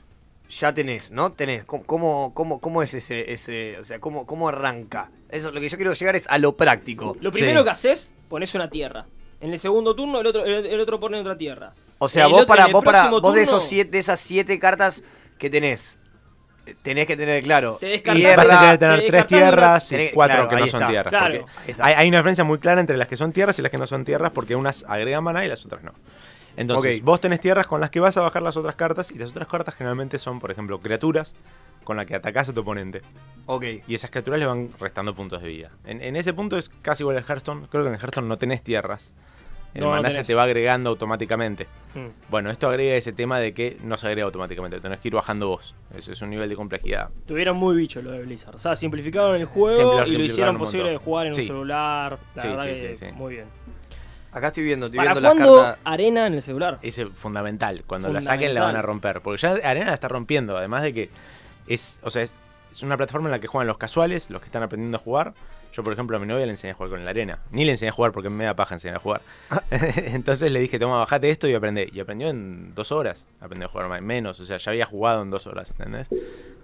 [0.49, 1.33] ya tenés, ¿no?
[1.33, 5.11] Tenés, ¿cómo, cómo, cómo, cómo es ese, ese, o sea, cómo, cómo arranca?
[5.37, 7.17] Eso, lo que yo quiero llegar es a lo práctico.
[7.21, 7.65] Lo primero Sí.
[7.65, 9.07] que haces, pones una tierra.
[9.41, 11.73] En el segundo turno, el otro, el, el otro pone otra tierra.
[11.99, 14.59] O sea, El vos otro- para, vos para, vos de esos siete, de esas siete
[14.59, 15.03] cartas
[15.39, 15.99] que tenés,
[16.65, 17.77] eh, tenés que tener claro.
[17.81, 20.81] Te tierra, Vas a tener te tres una- tierras y cuatro claro, que no son
[20.83, 20.89] está.
[20.91, 21.11] tierras.
[21.11, 21.47] Claro.
[21.81, 23.87] hay, hay una diferencia muy clara entre las que son tierras y las que no
[23.87, 25.93] son tierras, porque unas agregan maná y las otras no.
[26.57, 29.31] Entonces, vos tenés tierras con las que vas a bajar las otras cartas, y las
[29.31, 31.35] otras cartas generalmente son, por ejemplo, criaturas
[31.87, 33.01] con las que atacás a tu oponente.
[33.47, 33.65] Ok.
[33.87, 35.71] Y esas criaturas le van restando puntos de vida.
[35.87, 37.69] En, en ese punto es casi igual al Hearthstone.
[37.71, 39.13] Creo que en el Hearthstone no tenés tierras.
[39.73, 40.27] El No, no maná se tenés.
[40.27, 41.67] te va agregando automáticamente.
[41.95, 42.07] Mm.
[42.31, 45.49] Bueno, esto agrega ese tema de que no se agrega automáticamente, tenés que ir bajando
[45.49, 45.75] vos.
[45.95, 47.11] Eso es un nivel de complejidad.
[47.27, 48.57] Tuvieron muy bicho lo de Blizzard.
[48.57, 51.43] O sea, simplificaron el juego y lo hicieron posible de jugar en Sí.
[51.43, 52.19] un celular.
[52.35, 53.13] La Sí, verdad sí, que sí, sí.
[53.13, 53.47] muy bien.
[54.33, 55.81] Acá estoy viendo, estoy ¿Para viendo las cuándo cartas.
[55.85, 56.79] arena en el celular?
[56.83, 57.85] Es fundamental.
[57.87, 59.21] Cuando la saquen la van a romper.
[59.23, 60.57] Porque ya Arena la está rompiendo.
[60.59, 61.11] Además de que
[61.67, 62.33] es, o sea, es,
[62.73, 65.35] es una plataforma en la que juegan los casuales, los que están aprendiendo a jugar.
[65.73, 67.41] Yo, por ejemplo, a mi novia le enseñé a jugar con la arena.
[67.51, 69.21] Ni le enseñé a jugar porque me da paja enseñar a jugar.
[69.71, 71.89] Entonces le dije, toma, bajate esto y aprende.
[71.93, 73.27] Y aprendió en dos horas.
[73.41, 74.41] Aprendió a jugar más- menos.
[74.41, 76.09] O sea, ya había jugado en dos horas, ¿entendés?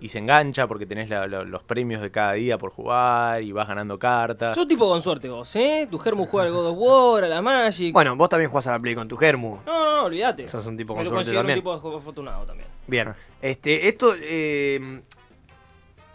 [0.00, 3.52] Y se engancha porque tenés la- la- los premios de cada día por jugar y
[3.52, 4.54] vas ganando cartas.
[4.54, 5.86] Sos tipo con suerte vos, ¿eh?
[5.90, 7.92] Tu germu juega al God of War, a la Magic.
[7.92, 9.58] Bueno, vos también jugás a la Play con tu Germu.
[9.66, 10.48] No, no, no, olvídate.
[10.48, 11.58] Sos un tipo Me con lo suerte también.
[11.58, 12.68] un tipo de juego afortunado también.
[12.86, 13.14] Bien.
[13.40, 14.76] Este, esto, eh,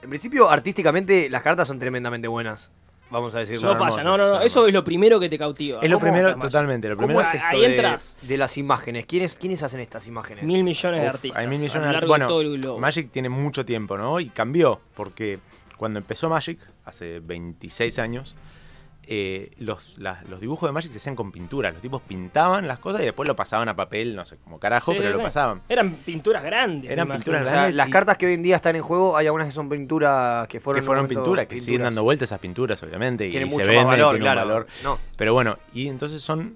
[0.01, 2.69] en principio, artísticamente, las cartas son tremendamente buenas.
[3.09, 3.67] Vamos a decirlo.
[3.67, 4.41] No hermosas, falla, no, no, no.
[4.41, 5.79] Eso es lo primero que te cautiva.
[5.81, 6.89] es lo primero, totalmente.
[6.89, 8.17] Lo ¿Cómo primero es es esto ahí de, entras.
[8.21, 9.05] de las imágenes?
[9.05, 10.43] ¿Quiénes, ¿Quiénes hacen estas imágenes?
[10.43, 11.37] Mil millones de artistas.
[11.37, 12.19] Hay mil a millones lo de artistas.
[12.19, 12.79] de todo el Bueno, globo.
[12.79, 14.19] Magic tiene mucho tiempo, ¿no?
[14.19, 15.39] Y cambió, porque
[15.77, 18.35] cuando empezó Magic, hace 26 años,
[19.09, 21.71] eh, los, la- los dibujos de Magic se hacían con pintura.
[21.71, 24.91] Los tipos pintaban las cosas y después lo pasaban a papel, no sé, como carajo,
[24.91, 25.61] Sí, pero sí, lo pasaban.
[25.69, 26.91] Eran pinturas grandes.
[26.91, 27.23] Eran imagino.
[27.23, 29.25] pinturas O sea, grandes las y- cartas que hoy en día están en juego, hay
[29.27, 32.81] algunas que son pinturas que fueron, que fueron pinturas, que siguen dando vueltas esas pinturas,
[32.83, 34.47] obviamente, y Tienen se mucho venden más y valor, tienen un claro.
[34.47, 34.67] valor.
[34.83, 34.99] No.
[35.15, 36.55] Pero bueno, y entonces son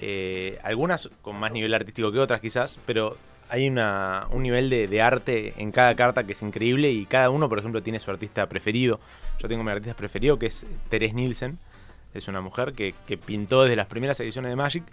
[0.00, 3.16] eh, algunas con más nivel artístico que otras quizás, pero
[3.48, 7.30] hay una, un nivel de, de arte en cada carta que es increíble y cada
[7.30, 8.98] uno, por ejemplo, tiene su artista preferido.
[9.38, 11.58] Yo tengo mi artista preferido que es Teres Nielsen,
[12.14, 14.84] es una mujer que, que pintó desde las primeras ediciones de Magic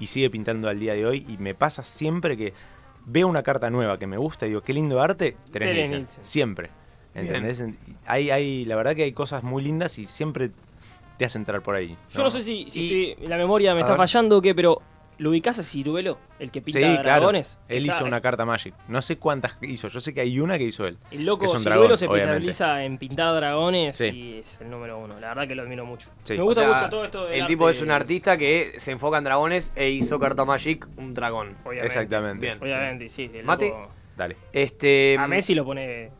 [0.00, 2.54] y sigue pintando al día de hoy y me pasa siempre que
[3.04, 5.36] veo una carta nueva que me gusta y digo, qué lindo arte.
[6.22, 6.70] Siempre.
[7.14, 7.62] ¿Entendés?
[8.06, 10.50] Hay, hay, la verdad que hay cosas muy lindas y siempre
[11.16, 11.96] te hace entrar por ahí.
[12.12, 13.98] Yo no sé si, si Y- estoy- la memoria me está ver.
[13.98, 14.80] fallando o qué, pero
[15.18, 16.18] ¿lo ubicás a Ciruelo?
[16.38, 17.02] El que pinta Sí, claro.
[17.02, 17.58] dragones.
[17.68, 18.74] Él Está- hizo una carta Magic.
[18.88, 19.88] No sé cuántas hizo.
[19.88, 20.96] Yo sé que hay una que hizo él.
[21.10, 22.48] El loco Ciruelo dragón, se obviamente.
[22.48, 24.04] especializa en pintar dragones Sí.
[24.08, 25.18] y es el número uno.
[25.20, 26.10] La verdad que lo admiro mucho.
[26.22, 26.34] Sí.
[26.34, 28.92] Me O gusta sea, mucho todo esto de El tipo es un artista que se
[28.92, 31.56] enfoca en dragones e hizo Carta Magic un dragón.
[31.64, 31.86] Obviamente.
[31.86, 32.46] Exactamente.
[32.46, 32.58] Bien.
[32.62, 33.30] Obviamente, sí.
[33.34, 33.68] el Mate.
[33.68, 34.36] loco- Dale.
[34.52, 36.10] Este, A Messi lo pone.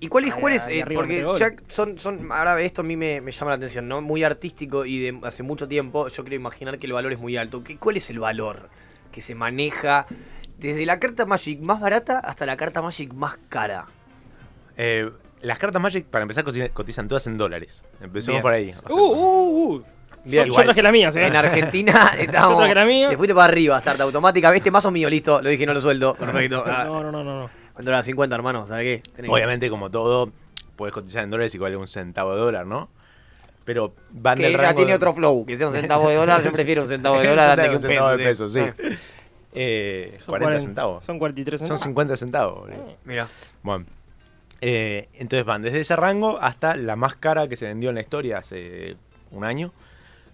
[0.00, 0.66] ¿Y cuál es, Ahí- cuál es?
[0.68, 3.88] ahí eh, porque ya son, son, ahora esto a mí me, me llama la atención,
[3.88, 4.00] ¿no?
[4.00, 7.36] Muy artístico y de hace mucho tiempo, yo quiero imaginar que el valor es muy
[7.36, 7.64] alto.
[7.64, 8.68] ¿Qué, ¿Cuál es el valor
[9.10, 10.06] que se maneja
[10.58, 13.86] desde la carta Magic más barata hasta la carta Magic más cara?
[14.76, 17.84] Eh, las cartas Magic, para empezar, cotiza- cotizan todas en dólares.
[18.00, 18.42] Empecemos Bien.
[18.42, 18.70] por ahí.
[18.70, 19.84] O sea, Uh, uh, uh.
[20.24, 20.64] Bien, yo, yo igual.
[20.66, 21.26] traje las mías, ¿eh?
[21.26, 22.58] En Argentina estábamos.
[22.58, 23.08] traje la mía.
[23.08, 24.54] Te fuiste para arriba, Sarta, automática.
[24.54, 25.40] Este mazo mío, listo.
[25.42, 26.14] Lo dije, no lo sueldo.
[26.14, 26.64] Perfecto.
[26.64, 27.40] No, no, no, no.
[27.42, 27.50] no.
[27.78, 28.02] ¿Cuánto era?
[28.02, 28.66] 50, hermano.
[28.66, 29.10] ¿Sabes qué?
[29.12, 30.32] Tenés que- Obviamente, como todo,
[30.74, 32.88] puedes cotizar en dólares y vale un centavo de dólar, ¿no?
[33.64, 36.42] Pero van Que del rango tiene de- otro flow, que sea un centavo de dólar,
[36.42, 38.48] yo prefiero un centavo de dólar antes que un un centavo peso.
[38.48, 38.96] de peso, sí.
[39.54, 41.04] Eh, Son 40 40 centavos.
[41.04, 41.82] Son 43 Son centavos.
[41.84, 42.96] 50 centavos, boludo.
[43.04, 43.28] Mira,
[43.62, 43.84] Bueno,
[44.60, 48.00] eh, entonces van desde ese rango hasta la más cara que se vendió en la
[48.00, 48.96] historia hace
[49.30, 49.72] un año,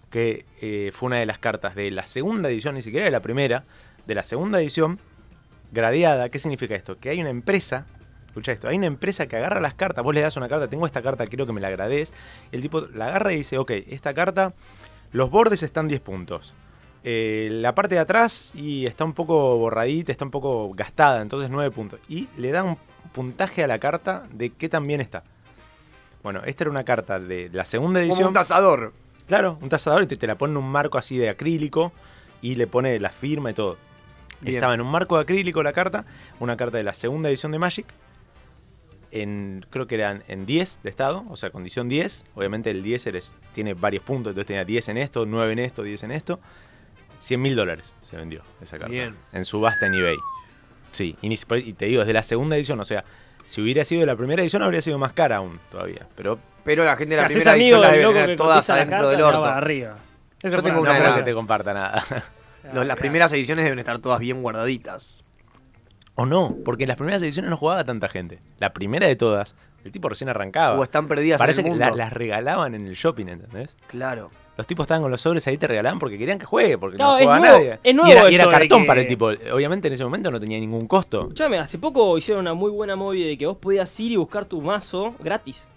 [0.09, 3.19] que eh, fue una de las cartas de la segunda edición, ni siquiera de la
[3.21, 3.65] primera,
[4.07, 4.99] de la segunda edición,
[5.75, 6.29] gradeada.
[6.29, 6.97] ¿Qué significa esto?
[6.97, 7.85] Que hay una empresa,
[8.25, 10.87] escucha esto, hay una empresa que agarra las cartas, vos le das una carta, tengo
[10.87, 12.11] esta carta, quiero que me la gradees,
[12.51, 14.53] el tipo la agarra y dice, ok, esta carta,
[15.11, 16.55] los bordes están 10 puntos.
[17.03, 21.51] Eh, la parte de atrás y está un poco borradita, está un poco gastada, entonces
[21.51, 21.99] 9 puntos.
[22.09, 22.77] Y le da un
[23.13, 25.23] puntaje a la carta de qué tan bien está.
[26.23, 28.29] Bueno, esta era una carta de la segunda como edición.
[28.29, 28.93] un tasador.
[29.27, 31.91] Claro, un tasador y te, te la pone en un marco así de acrílico
[32.41, 33.77] y le pone la firma y todo.
[34.45, 34.57] Bien.
[34.57, 36.05] Estaba en un marco de acrílico la carta,
[36.39, 37.85] una carta de la segunda edición de Magic.
[39.11, 42.25] En, creo que eran en 10 de estado, o sea, condición 10.
[42.35, 45.83] Obviamente el 10 eres- tiene varios puntos, entonces tenía 10 en esto, 9 en esto,
[45.83, 46.39] 10 en esto.
[47.19, 48.91] 100 mil dólares se vendió esa carta.
[48.91, 49.15] Bien.
[49.31, 50.17] En subasta en eBay.
[50.91, 53.05] Sí, y, ni si- y te digo, es de la segunda edición, o sea,
[53.45, 56.07] si hubiera sido de la primera edición habría sido más cara aún todavía.
[56.15, 59.09] Pero Pero la gente de la primera edición la del debe tener todas adentro carta
[59.11, 59.45] del orto.
[59.45, 59.97] arriba.
[60.43, 62.03] Eso Yo tengo una no que te comparta nada.
[62.73, 65.17] Los- las primeras ediciones deben estar todas bien guardaditas.
[66.15, 68.39] O no, porque en las primeras ediciones no jugaba tanta gente.
[68.59, 70.79] La primera de todas, el tipo recién arrancaba.
[70.79, 71.95] O están perdidas Parece en el que mundo.
[71.97, 73.75] la- las regalaban en el shopping, ¿entendés?
[73.87, 74.31] Claro.
[74.57, 77.11] Los tipos estaban con los sobres ahí, te regalaban porque querían que juegue, porque Claro,
[77.11, 77.79] no es jugaba nuevo- nadie.
[77.83, 79.25] es nuevo y era, y era esto de cartón que- para el tipo.
[79.53, 81.21] Obviamente en ese momento no tenía ningún costo.
[81.23, 84.45] Escuchame, hace poco hicieron una muy buena movida de que vos podías ir y buscar
[84.45, 85.67] tu mazo gratis.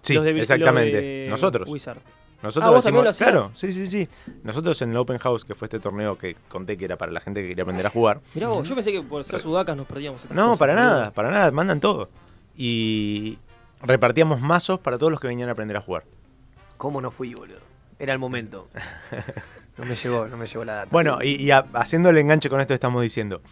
[0.00, 1.00] Sí, Los de- los exactamente.
[1.02, 1.68] de Nosotros.
[1.68, 1.98] Wizard.
[2.42, 4.08] Nosotros Ah, claro, sí, sí, sí.
[4.42, 7.20] Nosotros en el Open House, que fue este torneo que conté que era para la
[7.20, 8.20] gente que quería aprender a jugar.
[8.34, 11.10] Mirá vos, yo pensé que por ser sudacas nos perdíamos estas No, cosas, para nada,
[11.12, 12.08] para nada, mandan todo.
[12.56, 13.38] Y
[13.82, 16.04] repartíamos mazos para todos los que venían a aprender a jugar.
[16.76, 17.58] ¿Cómo no fui, boludo?
[17.98, 18.68] Era el momento.
[19.78, 20.88] No me llegó, no me llegó la data.
[20.90, 23.42] Bueno, y, y a- haciendo el enganche con esto que estamos diciendo,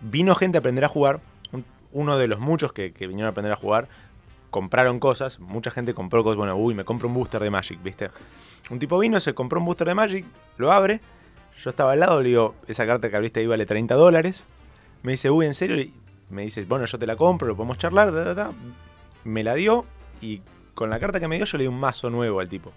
[0.00, 1.20] vino gente a aprender a jugar,
[1.52, 3.86] un- uno de los muchos que, que vinieron a aprender a jugar,
[4.50, 8.10] compraron cosas, mucha gente compró cosas, bueno, uy, me compro un booster de Magic, ¿viste?
[8.70, 10.24] Un tipo vino, se compró un booster de Magic,
[10.56, 11.00] lo abre,
[11.58, 14.44] yo estaba al lado, le digo, esa carta que abriste ahí vale 30 dólares,
[15.02, 15.78] me dice, uy, ¿en serio?
[15.78, 15.92] Y
[16.30, 18.52] me dice, bueno, yo te la compro, lo podemos charlar, ta, ta, ta.
[19.24, 19.84] me la dio
[20.20, 20.42] y
[20.74, 22.72] con la carta que me dio yo le di un mazo nuevo al tipo.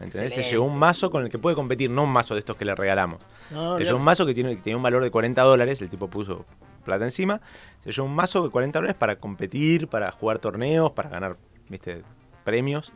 [0.00, 0.34] ¿Entendés?
[0.34, 2.64] Se llevó un mazo con el que puede competir, no un mazo de estos que
[2.64, 3.20] le regalamos.
[3.50, 6.08] No, llevó un mazo que tiene, que tenía un valor de 40 dólares, el tipo
[6.08, 6.44] puso
[6.88, 7.40] plata encima.
[7.84, 11.36] Se llevó un mazo de 40 dólares para competir, para jugar torneos, para ganar,
[11.68, 12.02] viste,
[12.44, 12.92] premios.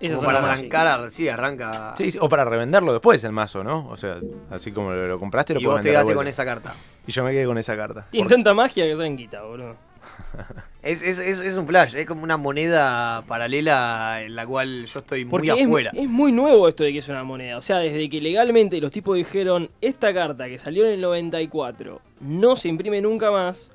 [0.00, 1.94] Son para arrancar, sí, arranca.
[1.96, 3.88] Sí, sí, o para revenderlo después el mazo, ¿no?
[3.88, 4.18] O sea,
[4.50, 6.74] así como lo, lo compraste, lo y puedes vos te quedaste con esa carta.
[7.06, 8.06] Y yo me quedé con esa carta.
[8.12, 9.76] Porque- tanta magia que saben quita, boludo.
[10.82, 15.00] Es, es, es, es un flash, es como una moneda paralela en la cual yo
[15.00, 15.90] estoy muy Porque es, afuera.
[15.94, 17.56] es muy nuevo esto de que es una moneda.
[17.56, 22.02] O sea, desde que legalmente los tipos dijeron, esta carta que salió en el 94
[22.24, 23.70] no se imprime nunca más.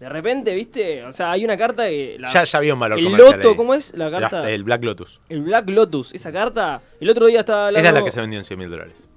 [0.00, 1.04] De repente, ¿viste?
[1.04, 2.16] O sea, hay una carta que...
[2.20, 3.56] la- ya, ya había un valor el Loto, ahí.
[3.56, 4.48] ¿cómo es la La- carta?
[4.50, 5.20] el Black Lotus.
[5.28, 6.80] El Black Lotus, esa carta.
[7.00, 7.80] El otro día estaba hablando...
[7.80, 9.08] Esa es la que se vendió en 100 mil dólares.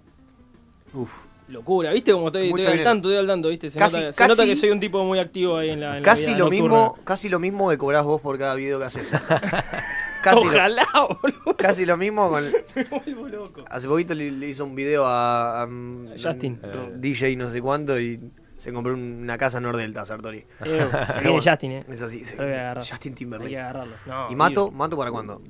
[0.93, 1.11] Uf.
[1.49, 2.13] Locura, ¿viste?
[2.13, 3.69] Como estoy, estoy al tanto, estoy al tanto, ¿viste?
[3.69, 5.97] Se, Casi- nota, se casi- nota que soy un tipo muy activo ahí en la,
[5.97, 6.63] en la Casi vida lo nocturna.
[6.63, 9.07] mismo, casi lo mismo que cobrás vos por cada video que haces.
[10.23, 10.87] casi, lo, Ojalá,
[11.21, 11.57] boludo.
[11.57, 12.43] casi lo mismo con.
[12.75, 13.65] Me vuelvo loco.
[13.69, 16.59] Hace poquito le, le hizo un video a, a, um, Justin.
[16.63, 18.19] un DJ no sé cuánto y
[18.61, 20.45] se compró una casa en Nordelta, Sartori.
[20.63, 21.39] Eh, se viene.
[21.41, 21.85] Justin, eh.
[21.89, 22.83] Es así, se- Lo voy a agarrar.
[22.83, 23.57] Justin Hay que Timberlake.
[23.59, 23.95] agarrarlo.
[24.05, 24.65] No, ¿Y Mato?
[24.65, 24.77] vivo.
[24.77, 25.41] ¿Mato para cuándo?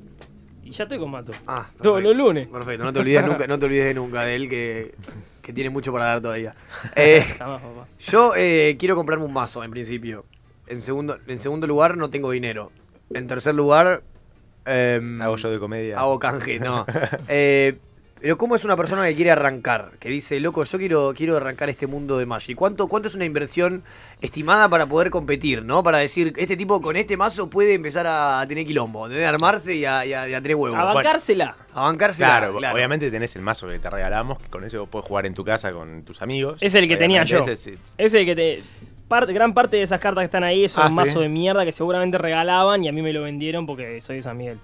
[0.64, 1.34] Y ya estoy con Mato.
[1.46, 2.48] Ah, Todos los lunes.
[2.48, 4.96] Perfecto, no te olvides nunca, no te olvides de nunca de él que,
[5.42, 6.56] que tiene mucho para dar todavía.
[6.96, 7.88] Eh, Jamás, papá.
[8.00, 10.24] yo eh, quiero comprarme un mazo en principio.
[10.68, 12.72] En segundo, en segundo lugar no tengo dinero.
[13.14, 14.04] En tercer lugar
[14.64, 16.00] em, Hago yo de comedia.
[16.00, 16.86] hago canje, no.
[18.22, 19.94] Pero ¿cómo es una persona que quiere arrancar?
[20.00, 22.56] Que dice, loco, yo quiero, quiero arrancar este mundo de Magic.
[22.56, 23.82] ¿Cuánto, ¿Cuánto es una inversión
[24.22, 25.82] estimada para poder competir, no?
[25.82, 29.86] Para decir, este tipo con este mazo puede empezar a tener quilombo, de armarse y
[29.86, 30.78] a, y a- y a tener huevos.
[30.80, 31.56] A bancársela.
[31.74, 32.24] A bancarse.
[32.24, 35.34] Claro, obviamente tenés el mazo que te regalamos, que con ese vos podés jugar en
[35.34, 36.60] tu casa con tus amigos.
[36.62, 37.40] Es el que tenía yo.
[37.40, 38.62] ese es- Ese que te.
[39.08, 40.96] parte- gran parte de esas cartas que están ahí son Ah, un ¿sí?
[40.98, 44.22] mazo de mierda que seguramente regalaban y a mí me lo vendieron porque soy de
[44.22, 44.60] San Miguel.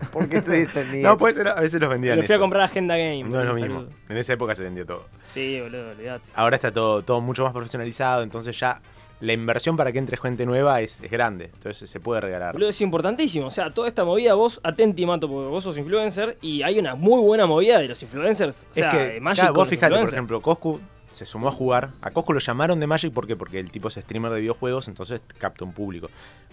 [0.12, 1.08] ¿Por qué estoy defendiendo?
[1.08, 2.18] No, puede ser, a veces los vendían.
[2.18, 3.24] Lo fui a comprar Agenda Game.
[3.24, 3.80] No es lo mismo.
[3.80, 3.92] saludo.
[4.08, 5.06] En esa época se vendió todo.
[5.32, 6.24] Sí, boludo, olvidate.
[6.34, 8.80] Ahora está todo, todo mucho más profesionalizado, entonces ya
[9.20, 11.50] la inversión para que entre gente nueva es, es grande.
[11.52, 12.54] Entonces se puede regalar.
[12.54, 13.46] Boludo, es importantísimo.
[13.46, 16.94] O sea, toda esta movida, vos atenti, Mato, porque vos sos influencer y hay una
[16.94, 18.66] muy buena movida de los influencers.
[18.70, 21.48] O sea, es que, de Magic claro, vos los fijate, por ejemplo, Coscu se sumó
[21.48, 21.90] a jugar.
[22.00, 23.36] A Coscu lo llamaron de Magic ¿por qué?
[23.36, 26.08] porque el tipo es streamer de videojuegos, entonces capta un público.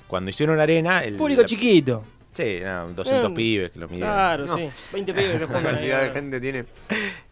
[0.08, 1.04] cuando hicieron Arena...
[1.04, 2.04] El, Público la- chiquito.
[2.38, 3.34] Sí, no, 200 Mm.
[3.34, 4.14] pibes que lo midieron.
[4.14, 4.56] Claro, No.
[4.58, 4.70] sí.
[4.94, 5.74] 20 pibes que se La juntan ahí.
[5.74, 6.66] cantidad de gente tiene.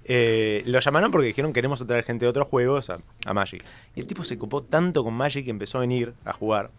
[0.04, 3.64] Eh, lo llamaron porque dijeron queremos atraer gente de otros juegos a, a Magic.
[3.96, 6.70] Y el tipo se copó tanto con Magic que empezó a venir a jugar.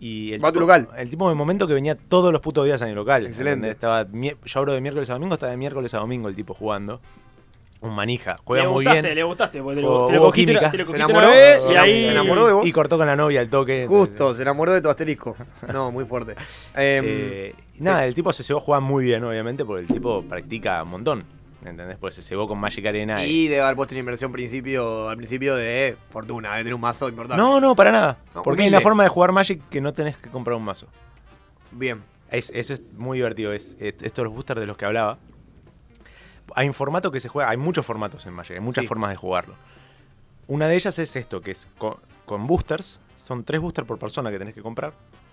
[0.00, 0.88] Y el Va a tu tipo- local.
[0.96, 3.26] El tipo de momento que venía todos los putos días a mi local.
[3.26, 3.70] Excelente.
[3.70, 7.00] Estaba, yo abro de miércoles a domingo, estaba de miércoles a domingo el tipo jugando.
[7.82, 9.14] Un manija, juega le muy gustaste, bien.
[9.16, 10.60] le gustaste, porque te lo, te lo jugó cogiste, química.
[10.66, 12.04] una- te lo Se enamoró, vez y se ahí...
[12.04, 12.66] enamoró de vos.
[12.66, 13.86] Y cortó con la novia al toque.
[13.88, 15.36] Justo, se enamoró de tu asterisco.
[15.72, 16.32] No, muy fuerte.
[16.74, 20.22] Em, Eh, nada, el tipo se cebó a jugar muy bien, obviamente, porque el tipo
[20.22, 21.24] practica un montón.
[21.64, 21.96] ¿Entendés?
[21.98, 23.24] Pues se cebó con Magic Arena.
[23.24, 27.08] y debe haber puesto una inversión principio, al principio de fortuna, de tener un mazo
[27.08, 27.40] importante.
[27.40, 28.18] No, no, para nada.
[28.34, 28.76] No, porque hay humilde.
[28.78, 30.86] una forma de jugar Magic que no tenés que comprar un mazo.
[31.70, 32.02] Bien.
[32.30, 33.52] Es- eso es muy divertido.
[33.52, 35.18] Es, es- estos los boosters de los que hablaba.
[36.56, 37.50] Hay un formato que se juega.
[37.50, 38.56] Hay muchos formatos en Magic.
[38.56, 38.88] Hay muchas Sí.
[38.88, 39.54] formas de jugarlo.
[40.48, 43.00] Una de ellas es esto, que es con, con boosters.
[43.16, 44.92] Son tres boosters por persona que tenés que comprar.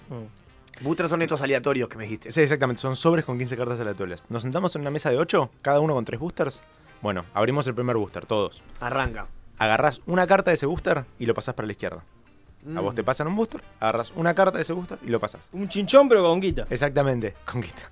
[0.10, 0.84] Mm.
[0.84, 2.32] Boosters son estos aleatorios que me dijiste.
[2.32, 2.80] Sí, exactamente.
[2.82, 4.24] Son sobres con 15 cartas aleatorias.
[4.30, 6.62] Nos sentamos en una mesa de 8, cada uno con tres boosters.
[7.02, 8.62] Bueno, abrimos el primer booster, todos.
[8.80, 9.28] Arranca.
[9.58, 12.04] Agarrás una carta de ese booster y lo pasás para la izquierda.
[12.66, 12.84] A Mm.
[12.84, 15.42] vos te pasan un booster, agarrás una carta de ese booster y lo pasás.
[15.54, 16.68] Un chinchón pero con guita.
[16.70, 17.34] Exactamente.
[17.50, 17.84] Con guita.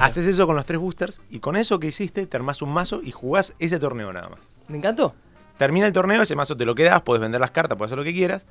[0.00, 3.00] Haces eso con los tres boosters y con eso que hiciste te armás un mazo
[3.02, 4.40] y jugás ese torneo nada más.
[4.68, 5.14] Me encantó.
[5.58, 8.04] Termina el torneo, ese mazo te lo quedas, puedes vender las cartas, puedes hacer lo
[8.04, 8.46] que quieras,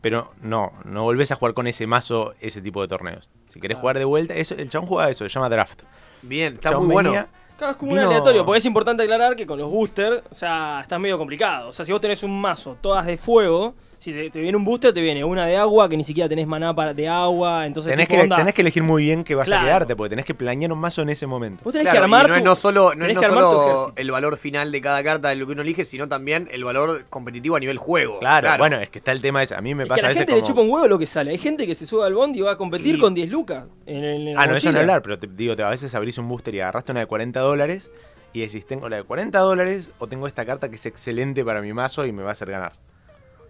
[0.00, 3.30] pero no, no volvés a jugar con ese mazo ese tipo de torneos.
[3.48, 3.80] Si querés Ah.
[3.80, 5.82] jugar de vuelta, eso, el chabón juega eso, se llama draft.
[6.22, 7.10] Bien, está Chabón muy bueno.
[7.10, 10.22] venía- Claro, es como Vino- un aleatorio, porque es importante aclarar que con los boosters,
[10.30, 11.68] o sea, está medio complicado.
[11.68, 14.64] O sea, si vos tenés un mazo todas de fuego, si te, te viene un
[14.64, 17.90] booster, te viene una de agua que ni siquiera tenés maná para, de agua, entonces
[17.92, 19.60] Tenés que, onda, tenés que elegir muy bien qué vas Claro.
[19.62, 21.62] a quedarte, porque tenés que planear un mazo en ese momento.
[21.62, 23.92] Vos tenés Claro, que armar y no es tu- no solo, no es no solo
[23.96, 27.04] el valor final de cada carta de lo que uno elige, sino también el valor
[27.10, 28.18] competitivo a nivel juego.
[28.20, 29.54] Claro, bueno, es que está el tema ese.
[29.54, 30.70] A mí me Es pasa que a a la veces gente le como- chupa un
[30.70, 31.30] huevo lo que sale.
[31.32, 33.64] Hay gente que se sube al bondi y va a competir Y- con 10 lucas.
[33.84, 36.16] En, en- en Ah, no, eso no hablar, pero te digo, te, a veces abrís
[36.16, 37.90] un booster y agarraste una de 40 dólares
[38.32, 41.60] y decís, tengo la de 40 dólares o tengo esta carta que es excelente para
[41.60, 42.72] mi mazo y me va a hacer ganar.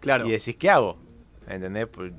[0.01, 0.27] Claro.
[0.27, 0.99] Y decís, ¿qué hago?
[1.49, 1.87] ¿Entendés?
[1.89, 2.13] Pues,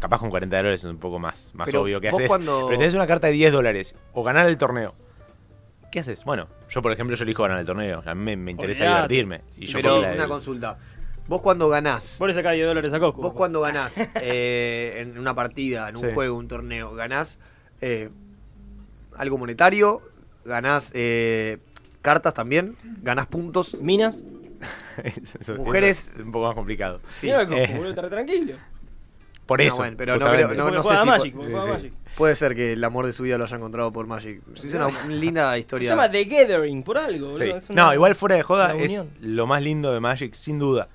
[0.00, 2.28] capaz con 40 dólares es un poco más, más Pero obvio que haces.
[2.28, 4.94] cuando- Pero tenés una carta de 10 dólares o ganar el torneo.
[5.90, 6.24] ¿Qué haces?
[6.24, 8.02] Bueno, yo por ejemplo, yo elijo ganar el torneo.
[8.06, 9.12] A mí me, interesa Olvidate.
[9.14, 9.40] divertirme.
[9.58, 10.78] Y yo Pero una del- consulta.
[11.28, 13.20] Vos cuando ganás, Vos le sacás 10 dólares a Coco.
[13.22, 16.08] vos cuando ganás eh, en una partida, en un Sí.
[16.14, 17.38] juego, un torneo, ganás
[17.80, 18.08] eh,
[19.16, 20.00] algo monetario,
[20.44, 21.58] ganás eh,
[22.00, 23.76] cartas también, ganás puntos.
[23.80, 24.24] Minas.
[25.04, 27.00] Eso- eso Mujeres- es un poco más complicado.
[27.08, 27.30] Sí.
[27.30, 27.70] Coco, Eh.
[27.74, 28.54] boludo, estar tranquilo.
[29.46, 29.76] Por No, eso.
[29.78, 30.46] bueno, pero no justamente.
[30.46, 31.72] creo- no- porque no sé juega si Magic, porque sí, juega sí.
[31.72, 31.92] Magic.
[32.16, 34.40] Puede ser que el amor de su vida lo haya encontrado por Magic.
[34.56, 35.90] Es una linda Se historia.
[35.90, 37.40] llama The Gathering, por algo, Sí.
[37.44, 37.56] boludo.
[37.56, 39.10] Es una- No, igual fuera de joda una es unión.
[39.20, 40.88] lo más lindo de Magic, sin duda.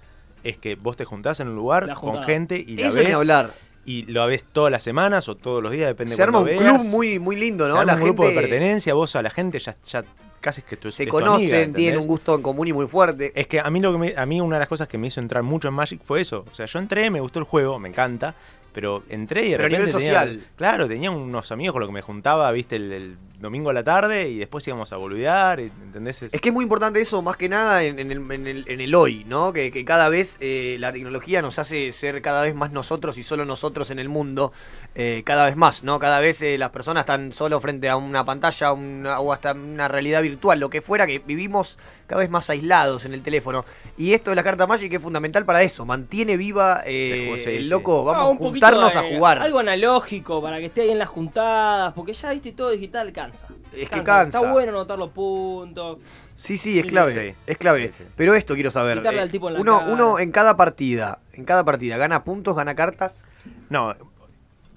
[0.43, 2.25] Es que vos te juntás en un lugar La con juntada.
[2.25, 3.51] gente y la Eso ni ves hablar.
[3.85, 6.63] y lo ves todas las semanas o todos los días, depende Se arma un cuando
[6.63, 6.73] veas.
[6.77, 7.79] club muy, muy lindo, Se ¿no?
[7.79, 10.05] arma La un grupo de pertenencia, vos a la gente ya, ya
[10.41, 12.73] casi es que tú se es tu conocen, amiga, tienen un gusto en común y
[12.73, 13.31] muy fuerte.
[13.35, 15.07] Es que a mí lo que me- a mí una de las cosas que me
[15.07, 16.45] hizo entrar mucho en Magic fue eso.
[16.51, 18.35] O sea, yo entré, me gustó el juego, me encanta,
[18.73, 20.47] pero entré y de Pero a repente nivel tenía- social.
[20.55, 23.83] claro, tenía unos amigos con los que me juntaba, viste, el, el domingo a la
[23.83, 26.23] tarde y después íbamos a boludear, ¿entendés?
[26.23, 28.81] Es- que es muy importante eso, más que nada en, en el, en el- en
[28.81, 29.53] el hoy, ¿no?
[29.53, 33.23] Que, que cada vez eh, la tecnología nos hace ser cada vez más nosotros y
[33.23, 34.53] solo nosotros en el mundo,
[34.95, 35.99] eh, cada vez más, ¿no?
[35.99, 39.87] Cada vez eh, las personas están solo frente a una pantalla una- o hasta una
[39.87, 43.65] realidad virtual, lo que fuera, que vivimos cada vez más aislados en el teléfono.
[43.97, 47.49] Y esto de la carta Magic es fundamental para eso, mantiene viva eh, Sí, sí.
[47.57, 49.39] el loco, Ah, vamos a juntarnos de- a jugar.
[49.41, 53.47] Algo analógico para que esté ahí en las juntadas, porque ya viste todo digital cansa.
[53.73, 54.37] Es que cansa.
[54.39, 55.99] Está bueno anotar los puntos.
[56.37, 57.35] Sí, sí, es clave, sí.
[57.47, 57.87] es clave.
[57.87, 58.03] Sí, sí.
[58.15, 58.99] Pero esto quiero saber.
[59.05, 59.91] Eh, al tipo en la uno, cara.
[59.93, 63.25] uno en cada partida, en cada partida, gana puntos, gana cartas.
[63.69, 63.95] No,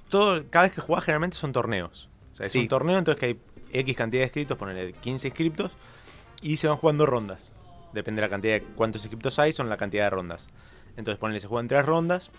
[0.08, 2.08] todo, cada vez que jugás generalmente son torneos.
[2.32, 2.58] O sea, es Sí.
[2.60, 3.38] un torneo, entonces que hay
[3.72, 5.72] X cantidad de inscriptos, ponele 15 inscriptos,
[6.42, 7.52] y se van jugando rondas.
[7.92, 10.48] Depende de la cantidad de cuántos inscriptos hay, son la cantidad de rondas.
[10.96, 12.30] Entonces ponele, se juegan tres rondas.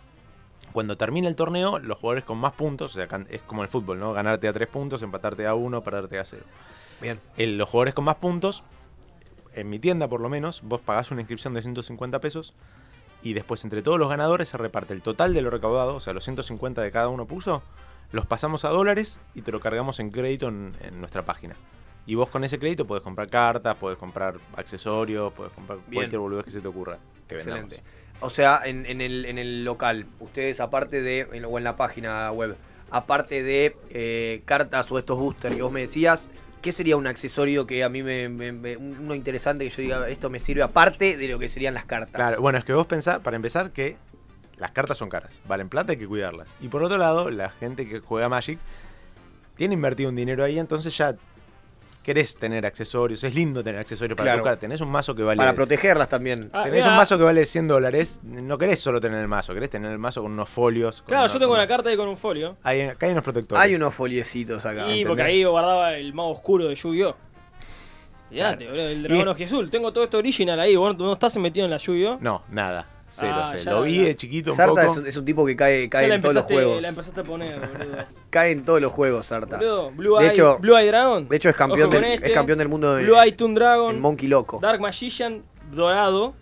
[0.74, 4.00] Cuando termina el torneo, los jugadores con más puntos, o sea, es como el fútbol,
[4.00, 4.14] ¿no?
[4.14, 6.44] Ganarte a tres puntos, empatarte a uno, perderte a cero.
[7.02, 7.20] Bien.
[7.38, 8.64] El- los jugadores con más puntos,
[9.54, 12.54] en mi tienda por lo menos, vos pagás una inscripción de 150 pesos
[13.24, 16.14] y después entre todos los ganadores se reparte el total de lo recaudado, o sea,
[16.14, 17.62] los 150 de cada uno puso,
[18.12, 21.56] los pasamos a dólares y te lo cargamos en crédito en, en nuestra página.
[22.06, 25.94] Y vos con ese crédito podés comprar cartas, podés comprar accesorios, podés comprar Bien.
[26.02, 26.98] cualquier boludez que se te ocurra.
[27.28, 27.76] Que Excelente.
[27.78, 28.01] vendamos.
[28.22, 31.76] O sea, en, en el, en el local, ustedes aparte de, en- o en la
[31.76, 32.56] página web,
[32.92, 36.28] aparte de eh, cartas o estos boosters que vos me decías,
[36.62, 38.28] ¿qué sería un accesorio que a mí me,
[38.78, 42.14] uno interesante que yo diga, esto me sirve aparte de lo que serían las cartas?
[42.16, 43.98] Claro, bueno, es que vos pensás, para empezar, que
[44.58, 46.48] las cartas son caras, valen plata, hay que cuidarlas.
[46.62, 48.60] Y por otro lado, la gente que juega Magic
[49.56, 51.16] tiene invertido un dinero ahí, entonces ya
[52.04, 54.42] querés tener accesorios, es lindo tener accesorios para Claro.
[54.42, 54.60] tu carta.
[54.62, 55.38] Tenés un mazo que vale.
[55.38, 56.50] Para protegerlas también.
[56.54, 59.70] Ah, tenés un mazo que vale 100 dólares, no querés solo tener el mazo, querés
[59.70, 61.02] tener el mazo con unos folios.
[61.02, 62.58] con Claro, una- yo tengo una carta ahí con un folio.
[62.64, 63.64] Hay, acá hay unos protectores.
[63.64, 64.88] Hay unos foliecitos acá.
[64.94, 67.16] Y porque ahí guardaba el mago oscuro de Yu-Gi-Oh!
[68.32, 69.70] El dragón Y- Azul.
[69.70, 70.76] Tengo todo esto original ahí.
[70.76, 72.18] ¿Vos no estás metido en la Yu-Gi-Oh?
[72.22, 72.86] No, nada.
[73.14, 73.64] Cero, Ah, cero.
[73.66, 74.04] ya, Lo vi ya.
[74.06, 75.02] de chiquito un Sarta poco.
[75.02, 76.82] es, es un tipo que cae, cae en todos los juegos.
[76.82, 77.98] la empezaste a poner, boludo.
[78.30, 79.58] Cae en todos los juegos, Sarta.
[79.58, 81.28] Boludo, Blue De Eye, hecho- Blue Eye Dragon.
[81.28, 82.28] De hecho es campeón, del, este.
[82.28, 83.94] es campeón del mundo de, Blue Eye Toon Dragon.
[83.96, 84.60] en Monkey Loco.
[84.62, 86.34] Dark Magician dorado.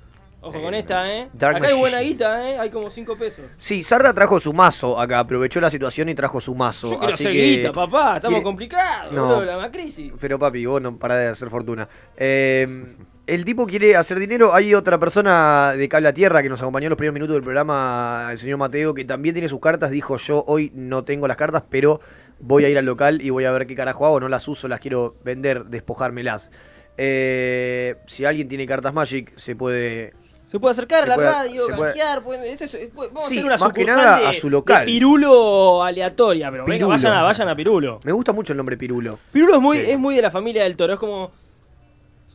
[0.42, 1.28] Ojo Eh, con esta, eh.
[1.34, 2.58] Dark Acá hay buena guita, eh.
[2.60, 3.44] Hay como 5 pesos.
[3.58, 6.92] Sí, Sarda trajo su mazo acá, aprovechó la situación y trajo su mazo.
[6.92, 7.42] Yo quiero así hacer que...
[7.58, 8.16] guita, papá.
[8.16, 9.26] Estamos quiere- complicados, No.
[9.26, 9.44] boludo.
[9.46, 10.14] La macrisis.
[10.18, 11.90] Pero papi, vos no parás de hacer fortuna.
[12.16, 12.96] Eh,
[13.34, 14.54] el tipo quiere hacer dinero.
[14.54, 17.44] Hay otra persona de Cable a Tierra que nos acompañó en los primeros minutos del
[17.44, 19.92] programa, el señor Mateo, que también tiene sus cartas.
[19.92, 22.00] Dijo, yo hoy no tengo las cartas, pero
[22.40, 24.20] voy a ir al local y voy a ver qué carajo hago.
[24.20, 26.52] No las uso, las quiero vender, despojármelas.
[26.98, 30.14] Eh, si alguien tiene cartas Magic, se puede...
[30.52, 32.24] Se puede acercar Se a la puede- radio, canjear.
[32.24, 34.50] puede- esto es- puede- vamos Sí, a hacer una más que nada de, a su
[34.50, 34.80] local.
[34.80, 36.50] de Pirulo aleatoria.
[36.50, 36.90] Pero venga, Pirulo.
[36.96, 38.00] vayan a, vayan a Pirulo.
[38.04, 39.20] Me gusta mucho el nombre Pirulo.
[39.32, 39.92] Pirulo es muy, Sí.
[39.92, 40.94] es muy de la familia del toro.
[40.94, 41.32] Es como.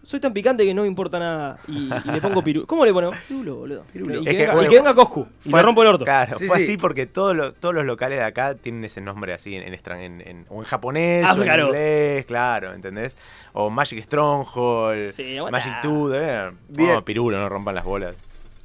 [0.05, 1.59] Soy tan picante que no me importa nada.
[1.69, 2.67] Y, y le pongo pirulo.
[2.67, 3.17] ¿Cómo le ponemos?
[3.29, 3.85] Pirulo, boludo.
[3.93, 4.21] Pirulo.
[4.21, 5.27] Y, que que, venga, bueno, y que venga Coscu.
[5.45, 6.05] Y le rompo el orto.
[6.05, 6.65] Claro, Sí, fue sí.
[6.65, 9.75] así porque todos los, todos los locales de acá tienen ese nombre así en, en,
[9.75, 13.17] extran- en- en- o en japonés, o en inglés, claro, ¿entendés?
[13.53, 15.37] O Magic Stronghold, Sí.
[15.51, 16.51] Magic Tooth, eh.
[16.69, 17.03] Bien.
[17.03, 18.15] Pirulo, no rompan las bolas.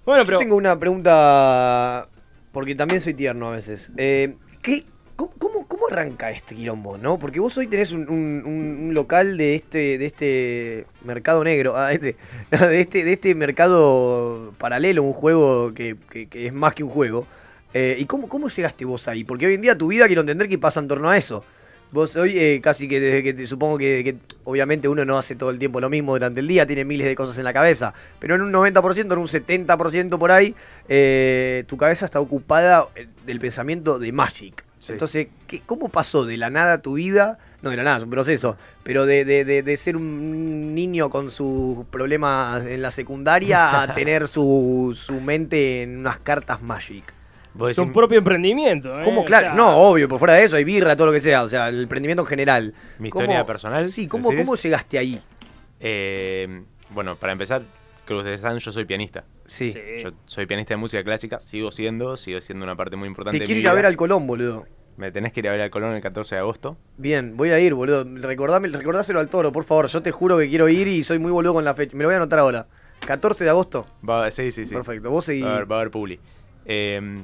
[0.06, 0.40] Bueno, Yo pero.
[0.40, 2.08] tengo una pregunta,
[2.52, 3.92] porque también soy tierno a veces.
[3.98, 4.84] Eh, ¿qué,
[5.28, 7.18] cómo, cómo- arranca este quilombo, no?
[7.18, 12.16] Porque vos hoy tenés un, un- local de este, de este mercado negro, ah, este,
[12.52, 17.26] de, este, de este mercado paralelo, un juego que, que- es más que un juego.
[17.74, 19.24] Eh, ¿Y cómo, cómo llegaste vos ahí?
[19.24, 21.44] Porque hoy en día tu vida quiero entender que pasa en torno a eso.
[21.92, 25.50] Vos hoy eh, casi que desde que te- supongo que, obviamente uno no hace todo
[25.50, 28.36] el tiempo lo mismo durante el día, tiene miles de cosas en la cabeza, pero
[28.36, 30.54] en un 90%, en un 70% por ahí,
[30.88, 32.88] eh, tu cabeza está ocupada
[33.26, 34.64] del pensamiento de Magic.
[34.80, 34.94] Sí.
[34.94, 37.38] Entonces, ¿qué, ¿cómo pasó de la nada tu vida?
[37.62, 41.10] No, de la nada, es un proceso, pero de, de- de- de ser un niño
[41.10, 47.14] con sus problemas en la secundaria a tener su, su mente en unas cartas Magic.
[47.68, 49.04] Es un propio emprendimiento, ¿eh?
[49.04, 49.22] ¿Cómo?
[49.22, 51.44] O Claro, sea, no, obvio, por fuera de eso hay birra, todo lo que sea,
[51.44, 52.74] o sea, el emprendimiento en general.
[53.00, 54.30] Mi ¿Cómo- historia personal, Sí, ¿cómo.
[54.34, 55.22] ¿cómo llegaste ahí?
[55.82, 56.62] Eh,
[56.92, 57.64] bueno, para empezar,
[58.10, 59.24] creo que ustedes saben, yo soy pianista.
[59.46, 59.72] Sí.
[59.72, 59.80] Sí.
[60.04, 63.44] Yo soy pianista de música clásica, sigo siendo, sigo siendo una parte muy importante Te
[63.44, 64.66] de quiero mi ir a ver al Colón, boludo.
[64.98, 66.76] Me tenés que ir a ver al Colón el 14 de agosto.
[66.98, 68.04] Bien, voy a ir, boludo.
[68.06, 69.88] Recordame, recordáselo al toro, por favor.
[69.88, 71.96] Yo te juro que quiero ir y soy muy boludo con la fecha.
[71.96, 72.68] Me lo voy a anotar ahora.
[73.06, 73.86] 14 de agosto.
[74.08, 74.74] Va, sí, sí, sí.
[74.74, 75.12] Perfecto.
[75.12, 75.46] Vos seguís.
[75.46, 76.20] Va a haber, va a haber publi.
[76.66, 77.24] Eh,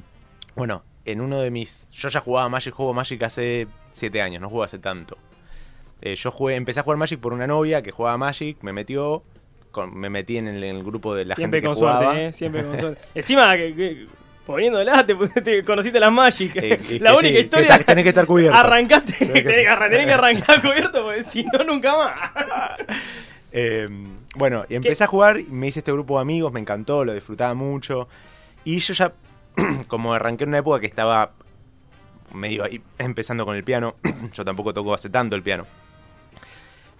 [0.55, 1.89] bueno, en uno de mis.
[1.89, 5.17] Yo ya jugaba Magic, juego Magic hace 7 años, no juego hace tanto.
[6.01, 9.23] Eh, yo jugué, empecé a jugar Magic por una novia que jugaba Magic, me metió.
[9.75, 12.03] Con- me metí en el, en el grupo de la Siempre gente con que jugaba.
[12.05, 12.31] suerte, ¿eh?
[12.33, 13.01] Siempre con suerte.
[13.15, 14.07] Encima, que, que-
[14.45, 16.55] poniéndola, te, te conociste las Magic.
[16.63, 17.73] Eh, la única sí, historia.
[17.75, 18.57] está- tenés que estar cubierto.
[18.57, 19.11] Arrancaste.
[19.13, 22.13] Tenés que- tenés, arrancar cubierto, porque si no, nunca más.
[23.51, 23.87] Eh,
[24.35, 27.13] bueno, y empecé a jugar, y me hice este grupo de amigos, me encantó, lo
[27.13, 28.07] disfrutaba mucho.
[28.63, 29.13] Y yo ya,
[29.87, 31.31] como arranqué en una época que estaba
[32.33, 33.95] medio ahí empezando con el piano,
[34.33, 35.65] yo tampoco toco hace tanto el piano.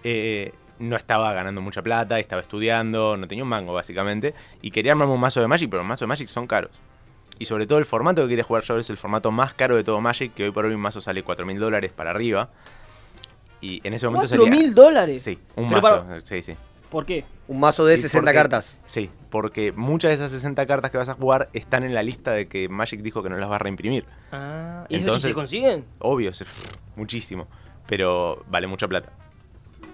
[0.04, 4.92] Eh, no estaba ganando mucha plata, estaba estudiando, no tenía un mango básicamente, y quería
[4.92, 6.70] armarme un mazo de Magic, pero los mazos de Magic son caros.
[7.38, 9.84] Y sobre todo el formato que quería jugar yo es el formato más caro de
[9.84, 12.48] todo Magic, que hoy por hoy un mazo sale 4 mil dólares para arriba.
[13.60, 14.58] Y en ese momento ¿Cuatro salía...
[14.60, 15.22] mil dólares?
[15.22, 16.54] Sí, un Pero mazo, para- sí, sí.
[16.90, 17.24] ¿Por qué?
[17.48, 18.34] Un mazo de ¿Y 60 por qué?
[18.38, 18.76] cartas.
[18.86, 22.30] Sí, porque muchas de esas 60 cartas que vas a jugar están en la lista
[22.32, 24.06] de que Magic dijo que no las va a reimprimir.
[24.32, 25.84] Ah, ¿y, Entonces- ¿y se consiguen?
[25.98, 26.44] Obvio, es-
[26.94, 27.48] muchísimo.
[27.86, 29.10] Pero vale mucha plata.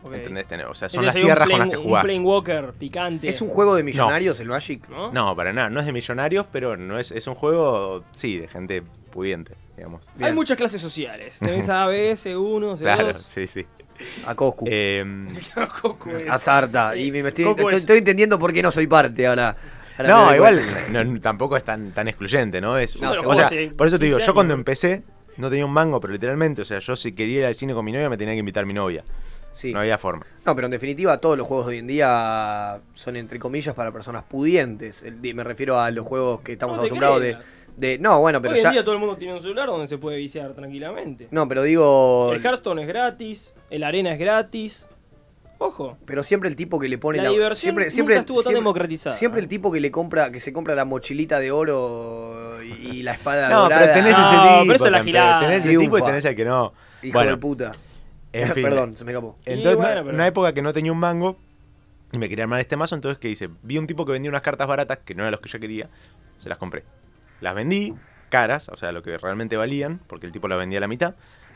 [0.04, 0.14] Ok.
[0.14, 0.46] ¿Entendés?
[0.48, 2.04] Tener- O sea, son Entonces las un tierras con plane- las que Un jugás.
[2.04, 3.28] Plane Walker picante.
[3.28, 4.88] ¿Es un juego de millonarios el Magic?
[4.88, 5.12] ¿No?
[5.12, 5.70] No, para nada.
[5.70, 10.06] No es de millonarios, pero no es, es un juego, sí, de gente pudiente, digamos.
[10.20, 11.38] Hay muchas clases sociales.
[11.38, 12.78] Tenés A, B, C1, C2.
[12.78, 13.66] Claro, sí, sí.
[14.26, 14.64] A Coscu.
[14.68, 15.04] Eh,
[16.30, 16.96] a Sarta.
[16.96, 19.56] Y me, estoy, estoy, es- estoy entendiendo por qué no soy parte ahora.
[20.04, 22.76] No, igual no, tampoco es tan, tan excluyente, ¿no?
[22.78, 25.02] Es, No, o sea, por eso te digo, 15 yo cuando empecé
[25.36, 27.84] no tenía un mango, pero literalmente, o sea, yo si quería ir al cine con
[27.84, 29.04] mi novia me tenía que invitar mi novia.
[29.62, 29.72] Sí.
[29.72, 30.26] No había forma.
[30.44, 33.92] No, pero en definitiva todos los juegos de hoy en día son entre comillas para
[33.92, 35.02] personas pudientes.
[35.04, 37.36] El- Me refiero a los juegos que estamos No acostumbrados de,
[37.76, 37.98] de...
[37.98, 38.70] No, bueno, pero Hoy en ya...
[38.72, 41.28] día todo el mundo tiene un celular donde se puede viciar tranquilamente.
[41.30, 42.32] No, pero digo...
[42.32, 44.88] El Hearthstone es gratis, el Arena es gratis.
[45.58, 48.52] Ojo, Pero siempre el tipo que le pone La diversión siempre, nunca siempre, estuvo tan
[48.54, 49.14] democratizada.
[49.14, 52.60] Siempre el tipo que le compra, que se compra la mochilita de oro.
[52.64, 53.80] Y, y la espada No, dorada.
[53.80, 54.62] pero tenés No, ese tipo.
[54.62, 55.02] pero esa es la siempre.
[55.12, 55.40] gilada.
[55.40, 56.72] Tenés ese tipo y tenés el que no.
[57.00, 57.72] Hijo bueno, de puta.
[58.32, 58.62] En fin.
[58.64, 59.36] Perdón, se me escapó.
[59.44, 61.36] Entonces, bueno, una- pero- una época que no tenía un mango
[62.12, 63.48] y me quería armar este mazo, entonces ¿qué hice?
[63.62, 65.88] Vi un tipo que vendía unas cartas baratas que no eran los que yo quería,
[66.38, 66.84] se las compré.
[67.40, 67.94] Las vendí
[68.28, 71.14] caras, o sea, lo que realmente valían, porque el tipo las vendía a la mitad.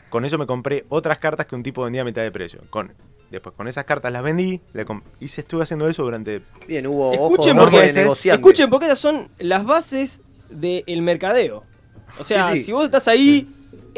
[0.09, 2.61] Con eso me compré otras cartas que un tipo vendía a mitad de precio.
[2.69, 2.93] Con,
[3.29, 4.85] después con esas cartas las vendí, le
[5.19, 6.41] y se estuve haciendo eso durante...
[6.67, 8.35] Bien, hubo Escuchen ojo, porque de negociante.
[8.41, 11.63] Escuchen, porque esas son las bases del mercadeo.
[12.19, 12.63] O sea, Sí, sí.
[12.65, 13.47] si vos estás ahí,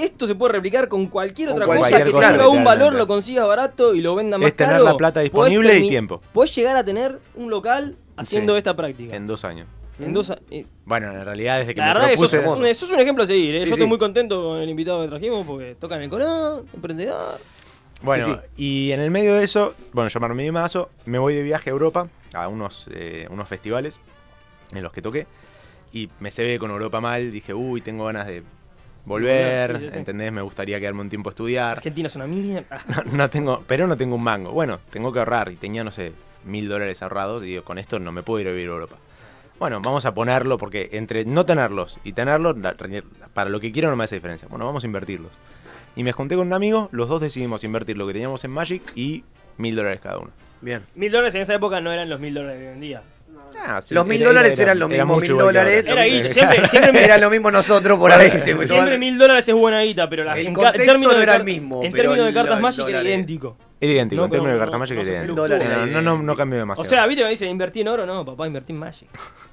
[0.03, 2.93] esto se puede replicar con cualquier Con otra cualquier cosa que cosa, tenga un valor,
[2.93, 4.83] lo consigas barato y lo venda más Es tener caro.
[4.85, 6.21] la plata disponible y tiempo.
[6.33, 8.57] Podés llegar a tener un local haciendo Sí.
[8.59, 9.15] esta práctica.
[9.15, 9.67] En dos años.
[9.99, 12.39] En dos eh, Bueno, en realidad desde que la me verdad propuse...
[12.39, 13.55] un, sos un ejemplo a seguir.
[13.55, 13.59] ¿eh?
[13.61, 17.39] Sí, Yo estoy muy contento con el invitado que trajimos porque tocan el colón, emprendedor.
[18.01, 21.33] Bueno, Sí, y en el medio de eso, bueno, yo me armé mazo, me voy
[21.33, 23.99] de viaje a Europa, a unos, eh, unos festivales
[24.73, 25.27] en los que toqué,
[25.91, 28.43] y me se ve con Europa mal, dije, uy, tengo ganas de
[29.05, 29.97] volver, Sí, sí, sí.
[29.97, 30.31] ¿entendés?
[30.31, 31.77] Me gustaría quedarme un tiempo a estudiar.
[31.77, 32.65] Argentina es una mierda.
[33.05, 34.51] No, no tengo, pero no tengo un mango.
[34.51, 36.13] Bueno, tengo que ahorrar, y tenía, no sé,
[36.45, 38.95] mil dólares ahorrados, y digo, con esto no me puedo ir a vivir a Europa.
[39.59, 42.55] Bueno, vamos a ponerlo, porque entre no tenerlos y tenerlos,
[43.33, 44.47] para lo que quiero no me hace diferencia.
[44.47, 45.31] Bueno, vamos a invertirlos.
[45.95, 48.81] Y me junté con un amigo, los dos decidimos invertir lo que teníamos en Magic
[48.95, 49.25] y
[49.57, 50.31] mil dólares cada uno.
[50.61, 50.83] Bien.
[50.95, 53.01] Mil dólares en esa época no eran los mil dólares de hoy en día.
[53.65, 55.83] Ah, sí, Los mil era- dólares era- eran los era mismos mil dólares.
[55.87, 58.31] Era guita, siempre, siempre me- Era lo mismo nosotros por ahí.
[58.39, 61.83] Siempre mil dólares es buena guita, pero la, El en, términos no era el mismo,
[61.83, 63.57] En términos de cartas Magic era idéntico.
[63.81, 65.47] Es idéntico, No, en términos no, de carta no, Magic no es se idéntico.
[65.47, 66.89] No, no, no, no cambió O demasiado.
[66.89, 69.07] sea, viste que me dice invertí en oro, no, papá, invertí en Magic.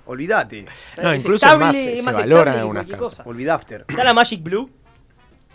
[0.07, 0.67] Olvídate.
[1.03, 3.19] No, Es incluso estable, más, es se valoran algunas cualquier cartas.
[3.19, 3.29] cosa.
[3.29, 3.85] Olvidafter.
[3.89, 4.71] Está la Magic Blue.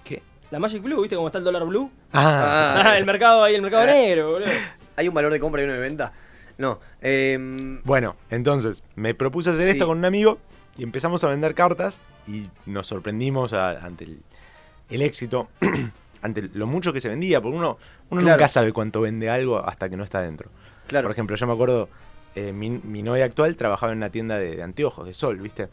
[0.04, 0.22] ¿Qué?
[0.52, 1.92] La Magic Blue, ¿viste cómo está el dólar blue?
[2.14, 2.98] Ah, Ah.
[2.98, 4.50] el mercado ahí, el mercado negro, boludo.
[4.96, 6.12] ¿Hay un valor de compra y uno de venta?
[6.58, 6.80] No.
[7.02, 9.70] Eh, Bueno, entonces me propuse hacer Sí.
[9.72, 10.38] esto con un amigo
[10.78, 14.22] y empezamos a vender cartas y nos sorprendimos a- ante el,
[14.90, 15.50] el éxito,
[16.22, 17.78] ante lo mucho que se vendía, porque uno,
[18.10, 18.36] uno Claro.
[18.38, 20.50] nunca sabe cuánto vende algo hasta que no está dentro.
[20.88, 21.06] claro.
[21.08, 21.90] Por ejemplo, yo me acuerdo,
[22.36, 25.70] eh, mi, mi novia actual trabajaba en una tienda de, de anteojos, de sol, ¿viste?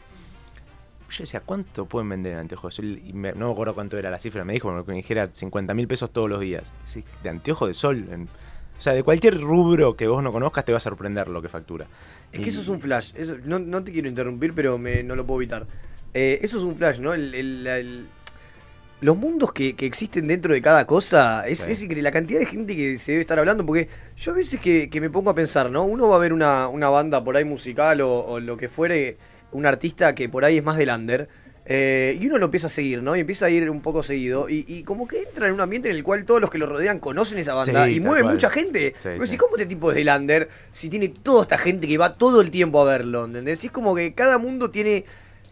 [1.11, 3.01] Yo decía, ¿cuánto pueden vender en anteojos de sol?
[3.03, 5.87] Y me- no me acuerdo cuánto era la cifra, me dijo me dijera 50 mil
[5.87, 6.71] pesos todos los días.
[6.85, 8.07] Sí, de anteojos de sol.
[8.11, 8.29] en-
[8.79, 11.49] o sea, de cualquier rubro que vos no conozcas te va a sorprender lo que
[11.49, 11.85] factura.
[12.31, 13.11] Es que eso es un flash.
[13.15, 15.67] Eso- no, no te quiero interrumpir, pero me- no lo puedo evitar.
[16.13, 17.13] Eh, eso es un flash, ¿no?
[17.13, 18.05] El- el- la- el-
[19.01, 21.71] los mundos que, que existen dentro de cada cosa, es, Sí.
[21.71, 21.97] es.
[22.03, 25.01] La cantidad de gente que se debe estar hablando, porque yo a veces que, que
[25.01, 25.83] me pongo a pensar, ¿no?
[25.83, 29.17] Uno va a ver una, una banda por ahí musical o, o lo que fuere,
[29.51, 31.27] un artista que por ahí es más del under.
[31.71, 33.15] Eh, y uno lo empieza a seguir, ¿no?
[33.15, 34.49] Y empieza a ir un poco seguido.
[34.49, 36.65] Y, y como que entra en un ambiente en el cual todos los que lo
[36.65, 37.85] rodean conocen esa banda.
[37.85, 38.33] Sí, y mueve cual.
[38.33, 38.95] mucha gente.
[38.97, 39.31] Sí, Pero sí.
[39.33, 40.49] si, ¿cómo este tipo es del under?
[40.71, 43.63] Si tiene toda esta gente que va todo el tiempo a verlo, ¿entendés?
[43.63, 45.05] Y es como que cada mundo tiene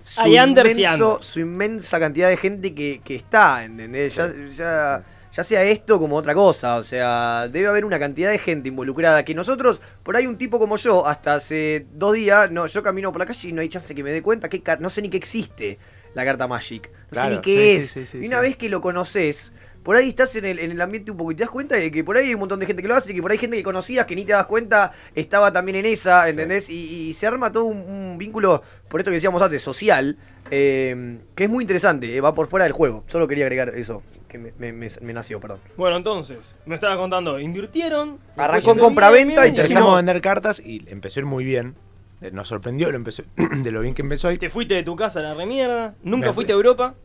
[0.03, 4.15] su, Hay inmenso- inmensa cantidad de gente que, que está, ¿entendés?
[4.15, 5.03] Ya, ya,
[5.33, 9.23] ya sea esto como otra cosa, o sea, debe haber una cantidad de gente involucrada
[9.23, 13.11] que nosotros, por ahí un tipo como yo, hasta hace dos días, no, yo camino
[13.11, 15.09] por la calle y no hay chance que me dé cuenta que no sé ni
[15.09, 15.77] que existe
[16.17, 17.87] la carta Magic, no Claro, sé ni qué sí, es.
[17.91, 18.41] sí, sí, sí, y una sí.
[18.41, 19.51] vez que lo conoces,
[19.83, 21.89] por ahí estás en el, en el ambiente un poco y te das cuenta de
[21.91, 23.37] que por ahí hay un montón de gente que lo hace y que por ahí
[23.37, 26.69] gente que conocías que ni te das cuenta estaba también en esa, ¿entendés?
[26.69, 30.17] Y, y se arma todo un, un vínculo, por esto que decíamos antes, social,
[30.51, 33.03] eh, que es muy interesante, eh, va por fuera del juego.
[33.07, 35.59] Solo quería agregar eso, que me, me- me- me nació, perdón.
[35.77, 38.17] Bueno, entonces, me estaba contando, invirtieron.
[38.35, 41.75] Arrancó en compraventa y Empezamos a vender cartas y empezó a ir muy bien.
[42.21, 44.39] Eh, Nos sorprendió lo empezó, de lo bien que empezó a ir.
[44.39, 45.95] Te fuiste de tu casa a la remierda.
[46.03, 46.57] Nunca Me fuiste fui.
[46.57, 46.95] a Europa.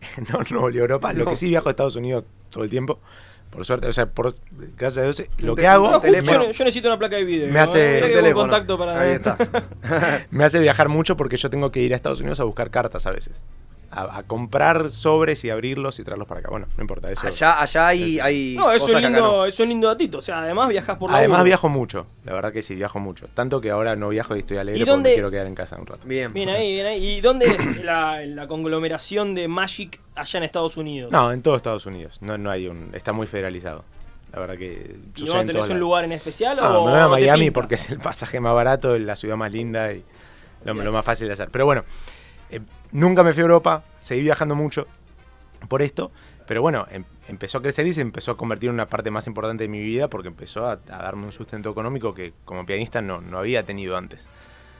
[0.32, 1.12] No, no volví a Europa.
[1.12, 3.00] Lo que sí viajo a Estados Unidos todo el tiempo.
[3.50, 4.36] Por suerte, o sea, por,
[4.76, 7.50] gracias a Dios, lo Un que hago No, yo, yo necesito una placa de video.
[7.50, 7.98] Me hace-.
[9.00, 9.38] Ahí está.
[10.30, 13.06] me hace viajar mucho porque yo tengo que ir a Estados Unidos a buscar cartas
[13.06, 13.40] a veces.
[13.90, 16.50] A, a comprar sobres y abrirlos y traerlos para acá.
[16.50, 17.26] Bueno, no importa eso.
[17.26, 19.44] allá, allá hay, hay No, es, cosas que acá lindo, no.
[19.46, 20.18] es lindo datito.
[20.18, 23.28] O sea, además viajas por la Además viajo mucho, la verdad que sí, viajo mucho.
[23.32, 25.54] Tanto que ahora no viajo y estoy alegre ¿Y porque dónde- me quiero quedar en
[25.54, 26.06] casa un rato.
[26.06, 26.34] Bien.
[26.34, 27.02] Bien ahí, bien ahí.
[27.16, 31.10] ¿Y dónde es la, la conglomeración de Magic allá en Estados Unidos?
[31.10, 32.18] No, en todo Estados Unidos.
[32.20, 32.90] No, no hay un.
[32.92, 33.84] Está muy federalizado.
[34.34, 34.96] La verdad que.
[35.16, 36.58] ¿Y en tenés un lugar en especial?
[36.58, 39.50] No, o me voy a Miami porque es el pasaje más barato, la ciudad más
[39.50, 40.04] linda y
[40.66, 41.48] lo, lo más fácil de hacer.
[41.50, 41.84] Pero bueno,
[42.50, 42.60] eh,
[42.92, 44.86] nunca me fui a Europa, seguí viajando mucho
[45.68, 46.10] por esto,
[46.46, 49.26] pero bueno, em- empezó a crecer y se empezó a convertir en una parte más
[49.26, 53.02] importante de mi vida porque empezó a, a darme un sustento económico que como pianista
[53.02, 54.28] no, no había tenido antes.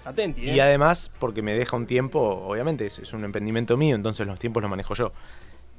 [0.05, 0.63] Atenti, Y eh.
[0.63, 4.63] además porque me deja un tiempo, obviamente es, es un emprendimiento mío, entonces los tiempos
[4.63, 5.13] los manejo yo.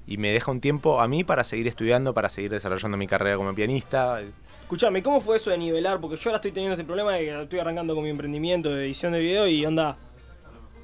[0.05, 3.37] Y me deja un tiempo a mí para seguir estudiando, para seguir desarrollando mi carrera
[3.37, 4.21] como pianista.
[4.61, 5.99] Escuchame, ¿cómo fue eso de nivelar?
[5.99, 8.85] Porque yo ahora estoy teniendo este problema de que estoy arrancando con mi emprendimiento de
[8.85, 9.97] edición de video y onda.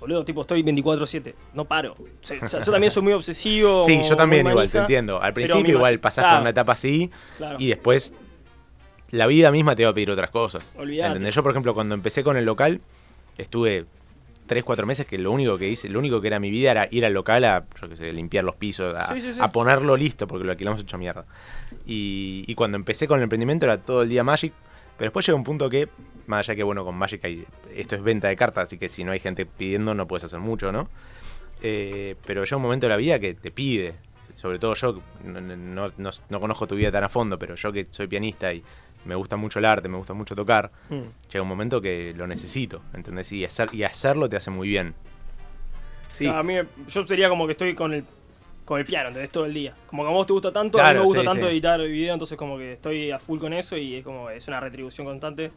[0.05, 1.33] Boludo, tipo, estoy 24-7.
[1.55, 1.93] No paro.
[1.93, 3.81] O sea, yo también soy muy obsesivo.
[3.85, 5.19] Sí, yo también igual, te entiendo.
[5.19, 7.57] Al principio igual pasás claro, por una etapa así claro.
[7.59, 8.13] y después
[9.09, 10.63] la vida misma te va a pedir otras cosas.
[10.77, 11.33] ¿Entendés?
[11.33, 12.81] Yo, por ejemplo, cuando empecé con el local,
[13.39, 13.85] estuve
[14.45, 16.87] 3, 4 meses que lo único que hice, lo único que era mi vida era
[16.91, 19.39] ir al local a, yo qué sé, limpiar los pisos, a, Sí, sí, sí.
[19.41, 21.25] a ponerlo listo, porque lo alquilamos hecho mierda.
[21.87, 24.53] Y, y cuando empecé con el emprendimiento era todo el día Magic,
[24.97, 25.89] pero después llega un punto que,
[26.27, 29.03] más allá que, bueno, con Magic hay, esto es venta de cartas, así que si
[29.03, 30.89] no hay gente pidiendo no puedes hacer mucho, ¿no?
[31.61, 33.95] Eh, pero llega un momento de la vida que te pide,
[34.35, 37.71] sobre todo yo, no, no- no- no conozco tu vida tan a fondo, pero yo
[37.71, 38.63] que soy pianista y
[39.05, 41.01] me gusta mucho el arte, me gusta mucho tocar, Mm.
[41.31, 43.31] llega un momento que lo necesito, ¿entendés?
[43.31, 44.95] Y, hacer, y hacerlo te hace muy bien.
[46.11, 46.27] Sí.
[46.27, 46.55] A mí,
[46.87, 48.05] yo sería como que estoy con el
[48.65, 49.31] con el piano, ¿entendés?
[49.31, 49.73] Todo el día.
[49.87, 51.51] Como que a vos te gusta tanto, a mí Claro, me gusta sí, tanto sí.
[51.53, 54.59] editar video, entonces como que estoy a full con eso y es como es una
[54.59, 55.51] retribución constante.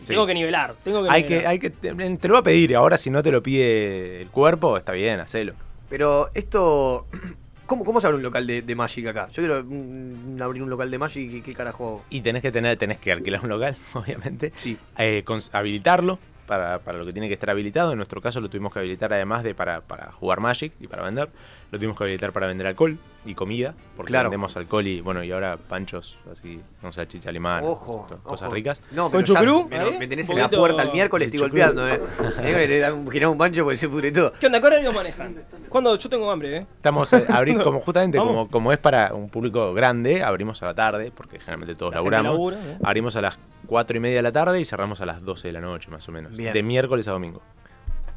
[0.00, 0.08] Y Sí.
[0.14, 1.50] Tengo que nivelar, tengo que Hay que, nivelar.
[1.52, 4.28] hay que, te, te lo va a pedir, ahora si no te lo pide el
[4.28, 5.52] cuerpo, está bien, hacelo.
[5.88, 7.06] Pero esto.
[7.66, 9.28] ¿Cómo, cómo se abre un local de, de Magic acá?
[9.28, 12.04] Yo quiero mm, abrir un local de Magic y qué carajo.
[12.10, 14.52] Y tenés que tener, tenés que alquilar un local, obviamente.
[14.56, 14.76] Sí.
[14.98, 17.92] Eh, cons- habilitarlo para, para lo que tiene que estar habilitado.
[17.92, 21.04] En nuestro caso lo tuvimos que habilitar además de para, para jugar Magic y para
[21.04, 21.30] vender.
[21.72, 23.74] Lo tuvimos que habilitar para vender alcohol y comida.
[23.96, 24.28] Porque Claro.
[24.28, 28.06] vendemos alcohol y bueno, y ahora panchos, así, no sé, chicha alemana, Ojo.
[28.22, 28.54] cosas ojo.
[28.54, 28.82] ricas.
[28.90, 29.68] No, ¿Con pero ya chucrú?
[29.70, 31.58] Me, me tenés en la puerta el miércoles, estoy chucrú.
[31.58, 32.78] golpeando, eh.
[32.80, 34.34] Dan un pancho porque se pudre todo.
[34.38, 34.60] ¿Qué onda?
[34.60, 35.34] ¿Qué horario manejan?
[35.70, 36.66] Cuando yo tengo hambre, ¿eh?
[36.76, 40.74] Estamos a abrir como justamente como, como es para un público grande, abrimos a la
[40.74, 42.32] tarde, porque generalmente todos La laburamos.
[42.32, 42.78] labura, ¿eh?
[42.84, 45.52] Abrimos a las 4 y media de la tarde y cerramos a las 12 de
[45.54, 46.36] la noche, más o menos.
[46.36, 46.52] Bien.
[46.52, 47.40] De miércoles a domingo.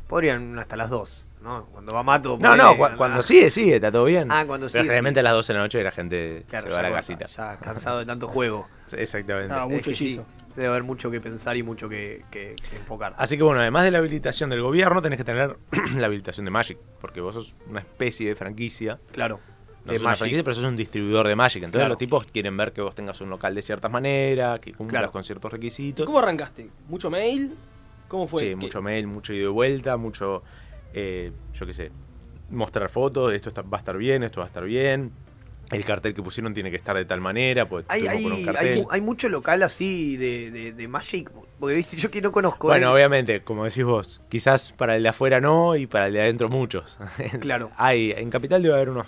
[0.08, 1.66] Podrían hasta las 2, ¿no?
[1.68, 2.38] Cuando va Mato.
[2.42, 4.28] No, no, cu- cuando sigue, sigue, está todo bien.
[4.32, 5.28] Ah, cuando Pero sigue, generalmente sigue.
[5.28, 7.28] a las 12 de la noche la gente Claro, se va a la casita.
[7.28, 8.68] Ya cansado de tanto juego.
[8.92, 9.54] Exactamente.
[9.54, 10.26] Ah, mucho Es que sí, hechizo.
[10.56, 13.14] debe haber mucho que pensar y mucho que, que- que enfocar.
[13.18, 15.56] Así que bueno, además de la habilitación del gobierno, tenés que tener
[15.96, 19.00] la habilitación de Magic, porque vos sos una especie de franquicia.
[19.12, 19.40] Claro.
[19.86, 21.58] No de sos una franquicia, pero sos un distribuidor de Magic.
[21.64, 21.90] Entonces Claro.
[21.90, 25.12] los tipos quieren ver que vos tengas un local de ciertas maneras, que cumplas Claro.
[25.12, 26.08] con ciertos requisitos.
[26.08, 26.72] ¿Cómo arrancaste?
[26.90, 27.54] ¿Mucho mail?
[28.08, 28.40] ¿Cómo fue?
[28.42, 30.44] Sí, ¿Qué- mucho mail, mucho ida y vuelta, mucho,
[30.96, 31.92] eh, yo qué sé,
[32.50, 35.12] mostrar fotos, esto está- va a estar bien, esto va a estar bien.
[35.72, 38.68] El cartel que pusieron tiene que estar de tal manera, pues Hay, un hay, cartel.
[38.74, 41.32] hay, mu- hay mucho local así de, de, de Magic.
[41.60, 42.68] Porque viste, yo que no conozco.
[42.68, 46.14] Bueno, eh, obviamente, como decís vos, quizás para el de afuera no y para el
[46.14, 47.00] de adentro muchos.
[47.40, 47.72] Claro.
[47.78, 49.08] hay, en Capital debe haber unos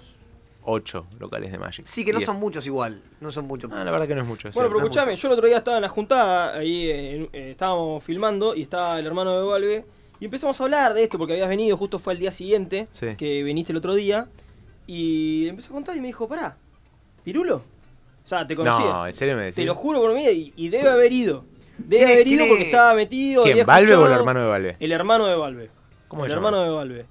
[0.63, 1.85] 8 locales de Magic.
[1.85, 3.03] Sí, que no son muchos igual.
[3.21, 3.71] No son muchos.
[3.71, 4.49] Ah, la verdad que no es mucho.
[4.51, 4.59] Bueno, sí.
[4.59, 7.51] pero no es escuchame, yo el otro día estaba en la juntada, ahí en- eh,
[7.51, 9.85] estábamos filmando y estaba el hermano de Valve
[10.19, 13.15] y empezamos a hablar de esto porque habías venido, justo fue al día siguiente Sí.
[13.17, 14.27] que viniste el otro día
[14.87, 16.57] y le empezó a contar y me dijo, pará,
[17.23, 17.57] ¿Pirulo?
[17.57, 18.85] O sea, te conocía.
[18.85, 19.55] No, en serio me decís.
[19.55, 21.43] te lo juro por mí y, y debe haber ido.
[21.77, 22.67] Debe ¿Quién es- haber ido porque es?
[22.67, 23.43] estaba metido.
[23.43, 24.75] ¿Quién, Valve o el hermano de Valve?
[24.79, 25.69] El hermano de Valve.
[26.07, 26.47] ¿Cómo el se llama?
[26.49, 27.05] hermano de Valve.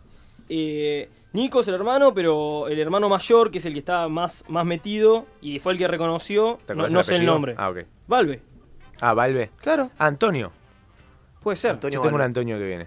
[0.49, 4.45] Eh, Nico es el hermano, pero el hermano mayor, que es el que está más,
[4.49, 7.55] más metido y fue el que reconoció, ¿Te no, no sé el nombre.
[7.59, 7.79] Ah, ok.
[8.07, 8.41] Valve,
[9.01, 9.51] Ah, Valve.
[9.61, 10.51] claro, Antonio.
[11.43, 11.73] puede ser.
[11.73, 12.23] Antonio Yo tengo un.
[12.23, 12.87] Antonio que viene.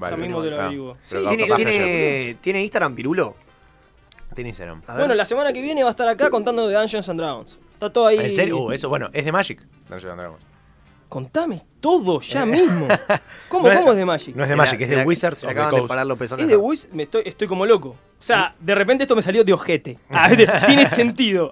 [0.00, 0.96] Ya mismo te lo Ah, averiguo.
[1.08, 3.34] pero Sí, capaz ¿Tiene, que tiene, ¿Tiene Instagram, Pirulo?
[4.34, 4.82] Tiene Instagram.
[4.96, 7.58] Bueno, la semana que viene va a estar acá contando de Dungeons and Dragons.
[7.74, 8.18] Está todo ahí.
[8.18, 8.58] ¿En serio?
[8.60, 9.60] Uh, eso, bueno, es de Magic.
[9.88, 10.44] Dungeons and Dragons.
[11.08, 12.86] Contame todo ya mismo.
[13.48, 14.36] ¿Cómo, No es- cómo es de Magic?
[14.36, 15.88] no es de Magic, la- es de la- Wizards se of the de Coast.
[15.88, 16.42] parar los pezones.
[16.44, 17.88] Es de Wiz, me estoy, estoy como loco.
[17.90, 19.98] O sea, de repente esto me salió de ojete.
[20.10, 21.50] Ah, de- tiene sentido.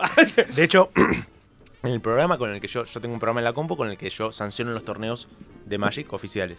[0.54, 0.90] De hecho,
[1.82, 3.88] en el programa con el que yo, yo tengo un programa en la compu con
[3.88, 5.28] el que yo sanciono los torneos
[5.64, 6.58] de Magic oficiales.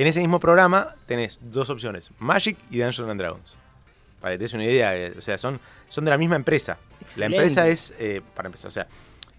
[0.00, 3.56] En ese mismo programa tenés dos opciones, Magic y Dungeons and Dragons.
[4.20, 6.78] Para que te des una idea, eh, o sea, son, son de la misma empresa.
[7.00, 7.36] Excelente.
[7.36, 8.86] La empresa es, eh, para empezar, o sea,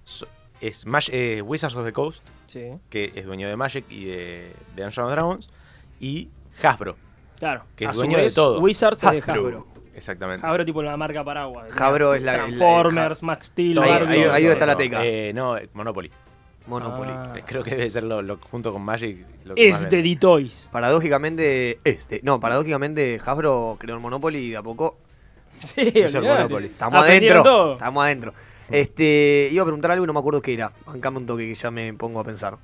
[0.04, 0.28] so-
[0.60, 4.52] es Mag- eh, Wizards of the Coast, sí, que es dueño de Magic y de,
[4.76, 5.50] de Dungeons and Dragons,
[6.02, 6.28] y
[6.62, 6.98] Hasbro,
[7.38, 7.64] claro.
[7.78, 8.60] que es dueño de todo.
[8.60, 9.34] Wizards es de Hasbro.
[9.48, 9.68] Hasbro.
[9.96, 10.46] Exactamente.
[10.46, 11.70] Hasbro tipo la marca paraguas.
[11.80, 14.12] Hasbro es la- la- Transformers, Max Steel, Ahí- Barbie.
[14.24, 15.06] ahí- ahí No, está la teca.
[15.06, 16.12] eh, no, Monopoly.
[16.70, 17.12] Monopoly.
[17.14, 17.34] Ah.
[17.46, 19.26] Creo que debe ser lo, lo- junto con Magic.
[19.46, 20.10] Lo que más Es de vende.
[20.10, 20.70] D-Toys.
[20.72, 22.22] Paradójicamente, este.
[22.24, 24.98] No, paradójicamente, Hasbro creó el Monopoly y de a poco
[25.64, 26.44] Sí, hizo el olvidate.
[26.44, 26.66] Monopoly.
[26.68, 27.44] Estamos adentro.
[27.44, 27.74] todo.
[27.74, 28.34] Estamos adentro.
[28.70, 30.72] Este, iba a preguntar algo y no me acuerdo qué era.
[30.86, 32.58] Bancame un toque que ya me pongo a pensar.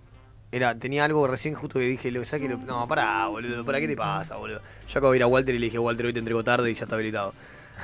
[0.52, 2.50] Era, tenía algo recién justo que dije, lo- ¿sabes qué?
[2.50, 4.62] Lo- No, pará, boludo, ¿para qué te pasa, boludo?
[4.88, 6.76] Yo acabo de ir a Walter y le dije, Walter, hoy te entrego tarde y
[6.76, 7.34] ya está habilitado.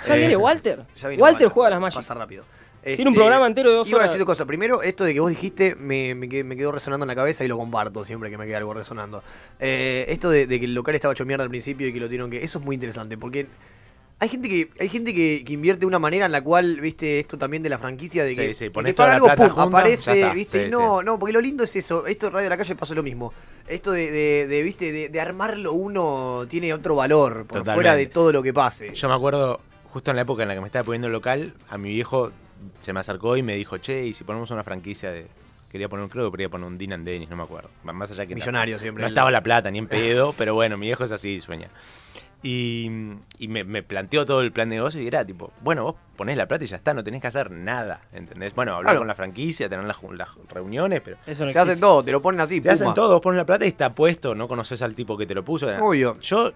[0.08, 0.84] ¿Ya Eh, viene Walter?
[0.96, 1.96] ya viene Walter juega a las Magic.
[1.98, 2.46] Pasa rápido.
[2.84, 4.10] Tiene un programa entero de dos iba a horas.
[4.12, 4.48] decir dos cosas.
[4.48, 7.44] Primero, esto de que vos dijiste me, me qued- me quedó resonando en la cabeza
[7.44, 9.24] y lo comparto siempre que me queda algo resonando.
[9.60, 12.08] Eh, esto de, de que el local estaba hecho mierda al principio y que lo
[12.08, 12.44] tuvieron que.
[12.44, 13.46] Eso es muy interesante porque
[14.20, 17.20] Hay gente que hay gente que, que invierte de una manera en la cual, viste,
[17.20, 19.78] esto también de la franquicia de Sí, que, sí, que toda algo plata pum, junta,
[19.80, 20.34] aparece, está.
[20.34, 22.06] viste, Sí, y no, no, porque lo lindo es eso.
[22.06, 23.34] Esto de Radio de la Calle pasó lo mismo.
[23.68, 27.74] Esto de, de, de, viste, de, de armarlo uno tiene otro valor por Totalmente.
[27.74, 28.94] fuera de todo lo que pase.
[28.94, 29.60] Yo me acuerdo,
[29.92, 32.32] justo en la época en la que me estaba poniendo el local, a mi viejo
[32.80, 35.28] se me acercó y me dijo, che, ¿y si ponemos una franquicia de...
[35.70, 37.70] Quería poner, creo que quería poner un Dean and Dennis, no me acuerdo.
[37.84, 38.36] Más allá que...
[38.36, 39.02] Millonario siempre.
[39.04, 41.70] No estaba la plata ni en pedo, pero bueno, mi viejo es así, sueña.
[42.44, 42.90] Y,
[43.38, 46.36] y me, me planteó todo el plan de negocio y era tipo, bueno, vos ponés
[46.38, 48.56] la plata y ya está, no tenés que hacer nada, ¿entendés?
[48.56, 49.00] Bueno, hablar Claro.
[49.02, 52.20] con la franquicia, tener las, las reuniones, pero Eso no Te hacen todo, te lo
[52.22, 52.60] ponen a ti.
[52.60, 55.28] te hacen todo, vos pones la plata y está puesto, no conoces al tipo que
[55.28, 55.68] te lo puso.
[55.82, 56.20] Obvio.
[56.20, 56.52] Yo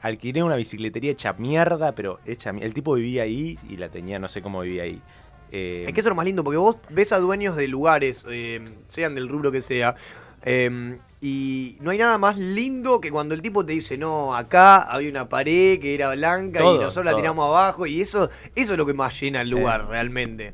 [0.00, 4.28] alquilé una bicicletería hecha mierda, pero hecha El tipo vivía ahí y la tenía, no
[4.28, 5.02] sé cómo vivía ahí.
[5.52, 8.24] Eh, Es que eso es lo más lindo, porque vos ves a dueños de lugares,
[8.28, 9.94] eh, sean del rubro que sea,
[10.44, 14.78] eh, y no hay nada más lindo que cuando el tipo te dice, no, acá
[14.82, 18.72] había una pared que era blanca y Todo, nosotros la tiramos abajo, y eso, eso
[18.72, 20.52] es lo que más llena el lugar realmente.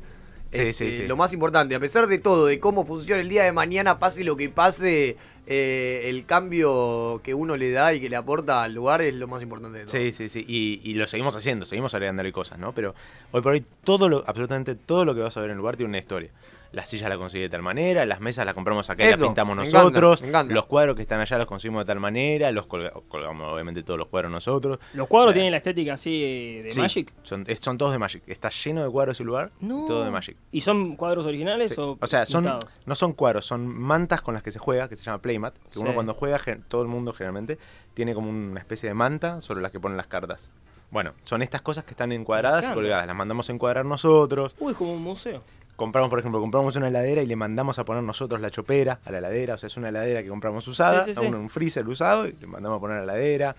[0.51, 1.03] Sí, Este, sí, sí.
[1.07, 4.23] Lo más importante, a pesar de todo, de cómo funciona el día de mañana, pase
[4.23, 8.73] lo que pase, eh, el cambio que uno le da y que le aporta al
[8.73, 9.91] lugar es lo más importante de todo.
[9.91, 10.45] Sí, sí, sí.
[10.47, 12.73] Y, y lo seguimos haciendo, seguimos agregándole cosas, ¿no?
[12.73, 12.95] Pero
[13.31, 15.75] hoy por hoy, todo lo, absolutamente todo lo que vas a ver en el lugar
[15.75, 16.29] tiene una historia.
[16.73, 19.55] Las sillas las conseguí de tal manera, las mesas las compramos acá y las pintamos
[19.55, 20.53] me encanta, nosotros, me encanta.
[20.53, 23.99] los cuadros que están allá los conseguimos de tal manera, los colga- colgamos obviamente todos
[23.99, 24.79] los cuadros nosotros.
[24.95, 27.13] Los cuadros Eh, tienen la estética así eh, de Sí, Magic.
[27.21, 28.23] Son, es- son todos de Magic.
[28.25, 29.85] Está lleno de cuadros el lugar, No.
[29.85, 30.35] todo de Magic.
[30.51, 31.79] ¿Y son cuadros originales Sí.
[31.79, 32.65] o O sea, son, pintados?
[32.87, 35.55] no son cuadros, son mantas con las que se juega, que se llama Playmat.
[35.71, 37.59] Que uno cuando juega, todo el mundo generalmente,
[37.93, 40.49] tiene como una especie de manta sobre las que ponen las cartas.
[40.89, 43.05] Bueno, son estas cosas que están encuadradas y colgadas.
[43.07, 44.55] Las mandamos a encuadrar nosotros.
[44.59, 45.41] Uy, es como un museo.
[45.75, 49.11] Compramos, por ejemplo, compramos una heladera y le mandamos a poner nosotros la chopera a
[49.11, 49.55] la heladera.
[49.55, 51.27] O sea, es una heladera que compramos usada, Sí, sí, sí.
[51.27, 53.55] un, freezer usado y le mandamos a poner la heladera.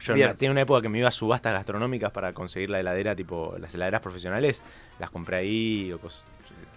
[0.00, 0.28] Yo en Bien.
[0.30, 3.54] una- tiene una época que me iba a subastas gastronómicas para conseguir la heladera, tipo
[3.60, 4.62] las heladeras profesionales.
[4.98, 6.24] Las compré ahí o cos-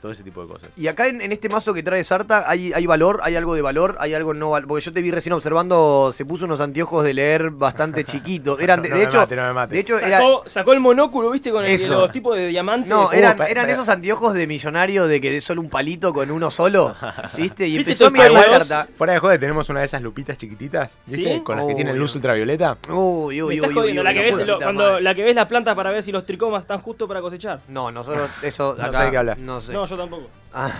[0.01, 0.69] todo ese tipo de cosas.
[0.77, 3.19] Y acá en, en este mazo que trae Sarta, ¿hay, ¿hay valor?
[3.23, 3.95] ¿Hay algo de valor?
[3.99, 4.67] ¿Hay algo no valor?
[4.67, 8.59] Porque yo te vi recién observando, se puso unos anteojos de leer bastante chiquitos.
[8.59, 9.73] Eran de, No de me hecho, mate, no me mate.
[9.75, 11.51] de hecho era, Sacó, sacó el monóculo, ¿viste?
[11.51, 12.89] Con el, los tipos de diamantes.
[12.89, 16.13] no, Uh, eran, pa- eran esos anteojos de millonario de que es solo un palito
[16.13, 16.95] con uno solo,
[17.37, 17.67] ¿viste?
[17.67, 18.87] Y ¿Viste empezó a mirar la carta.
[18.95, 21.35] Fuera de joder, tenemos una de esas lupitas chiquititas, ¿viste?
[21.35, 21.39] ¿Sí?
[21.41, 22.77] Con las que Oh, tienen luz ultravioleta.
[22.89, 25.35] Uy, uy, uy, la, que ves, lo- cuando, la que ves
[25.75, 27.59] para ver si los tricomas están justos para cosechar.
[27.67, 29.39] No, nosotros eso No acá, sé de qué hablas.
[29.39, 29.73] No sé.
[29.73, 30.29] No, yo tampoco.
[30.53, 30.71] Ah.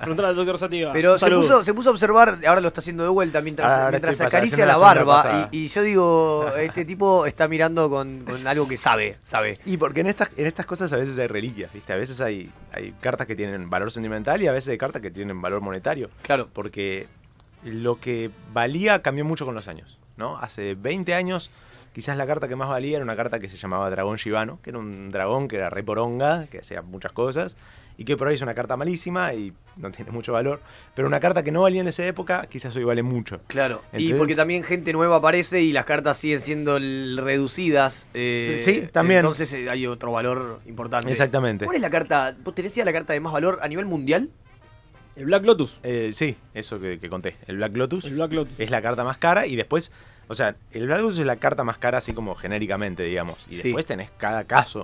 [0.00, 0.92] Preguntale al doctor Sativa.
[0.92, 3.90] Pero se puso, se puso a observar, ahora lo está haciendo de vuelta, mientras, Ahora
[3.90, 5.22] mientras estoy acaricia haciendo la la semana barba.
[5.22, 5.48] pasada.
[5.52, 9.58] Y, y yo digo, este tipo está mirando con, con algo que sabe, sabe.
[9.64, 11.92] Y porque en estas, en estas cosas a veces hay reliquias, ¿viste?
[11.92, 15.10] A veces hay, hay cartas que tienen valor sentimental y a veces hay cartas que
[15.10, 16.10] tienen valor monetario.
[16.22, 16.48] Claro.
[16.52, 17.06] Porque
[17.64, 20.36] lo que valía cambió mucho con los años, ¿no?
[20.38, 21.50] Hace 20 años,
[21.94, 24.70] quizás la carta que más valía era una carta que se llamaba Dragón Shibano, que
[24.70, 27.56] era un dragón que era rey poronga, que hacía muchas cosas,
[27.96, 30.60] y que por ahí es una carta malísima y no tiene mucho valor.
[30.94, 33.40] Pero una carta que no valía en esa época, quizás hoy vale mucho.
[33.46, 38.06] Claro, y porque también gente nueva aparece y las cartas siguen siendo reducidas.
[38.14, 39.20] eh, Sí, también.
[39.20, 41.10] Entonces eh, hay otro valor importante.
[41.10, 41.64] Exactamente.
[41.64, 42.36] ¿Cuál es la carta?
[42.44, 44.30] ¿Vos tenés la carta de más valor a nivel mundial?
[45.16, 45.78] El Black Lotus.
[45.84, 47.36] Eh, sí, eso que, que conté.
[47.46, 48.04] El Black Lotus.
[48.04, 48.54] El Black Lotus.
[48.58, 49.92] es la carta más cara y después,
[50.26, 53.46] o sea, el Black Lotus es la carta más cara así como genéricamente, digamos.
[53.48, 53.62] Y Sí.
[53.68, 54.82] después tenés cada caso,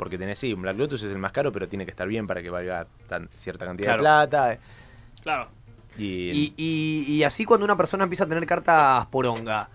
[0.00, 2.26] porque tenés, sí, un Black Lotus es el más caro, pero tiene que estar bien
[2.26, 4.20] para que valga tan, cierta cantidad Claro.
[4.22, 4.58] de plata.
[5.22, 5.48] Claro.
[5.98, 9.68] Y, Y, y- y así cuando una persona empieza a tener cartas poronga,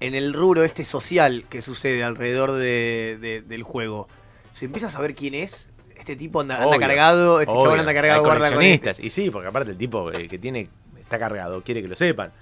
[0.00, 4.08] en el rubro este social que sucede alrededor de- de- del juego,
[4.54, 5.68] ¿se empieza a saber quién es?
[5.96, 8.98] Este tipo anda, anda Obvio, cargado, este obvio, chabón anda cargado, hay guarda con coleccionistas.
[8.98, 12.32] Y sí, porque aparte el tipo eh, que tiene está cargado, quiere que lo sepan.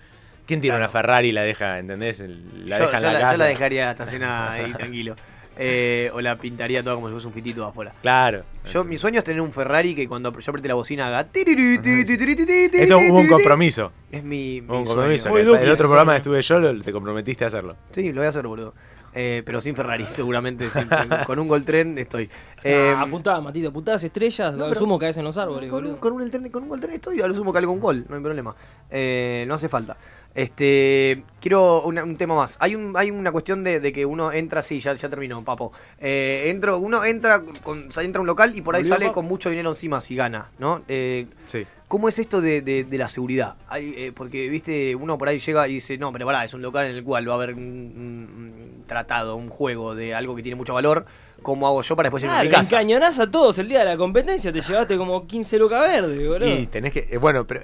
[0.46, 0.84] ¿Quién tiene Claro.
[0.84, 2.20] una Ferrari y la deja, ¿entendés?
[2.20, 3.32] La yo, deja en yo la la, casa.
[3.32, 5.14] yo la dejaría estacionada ahí tranquilo.
[5.64, 7.92] Eh, o la pintaría toda como si fuese un fitito afuera.
[8.02, 8.42] Claro.
[8.70, 11.28] Yo, mi sueño es tener un Ferrari que cuando yo apriete la bocina haga.
[11.32, 13.92] Esto hubo un compromiso.
[14.10, 14.96] Es mi, mi Hubo un sueño.
[15.00, 15.28] compromiso.
[15.30, 16.32] Muy duplo el otro programa sueño.
[16.34, 17.76] que estuve yo, lo- te comprometiste a hacerlo.
[17.92, 18.74] Sí, lo voy a hacer, boludo.
[19.14, 20.68] Eh, pero sin Ferrari, seguramente.
[20.70, 20.88] sin-
[21.26, 22.30] con un Gol Tren estoy.
[22.64, 25.68] Eh, Ah, apuntá, Matito, apuntá las estrellas, no, al pero- sumo caes en los árboles,
[25.70, 26.00] con, un, boludo.
[26.00, 28.04] con, un Gol Tren, con un Gol Tren estoy, a lo sumo calgo un gol,
[28.08, 28.54] no hay problema.
[28.90, 29.96] Eh, no hace falta.
[30.34, 32.56] Este, quiero una- un tema más.
[32.60, 35.72] Hay un, hay una cuestión de, de que uno entra, sí, ya, ya terminó, papo.
[35.98, 38.94] Eh, entro, uno entra, con, o sea, entra a un local y por ahí ¿Volvió,
[38.94, 40.80] sale con mucho dinero encima si gana, ¿no?
[40.88, 41.66] Eh, Sí.
[41.88, 43.56] ¿Cómo es esto de, de- de la seguridad?
[43.68, 46.62] Hay, eh, porque, viste, uno por ahí llega y dice, no, pero pará, es un
[46.62, 50.34] local en el cual va a haber un, un- un tratado, un juego de algo
[50.34, 51.04] que tiene mucho valor.
[51.42, 52.76] ¿Cómo hago yo para después a Claro, mi casa?
[52.76, 56.48] encañonás a todos el día de la competencia, te llevaste como 15 lucas verdes, boludo.
[56.58, 57.06] Y tenés que.
[57.10, 57.62] eh, bueno, pero.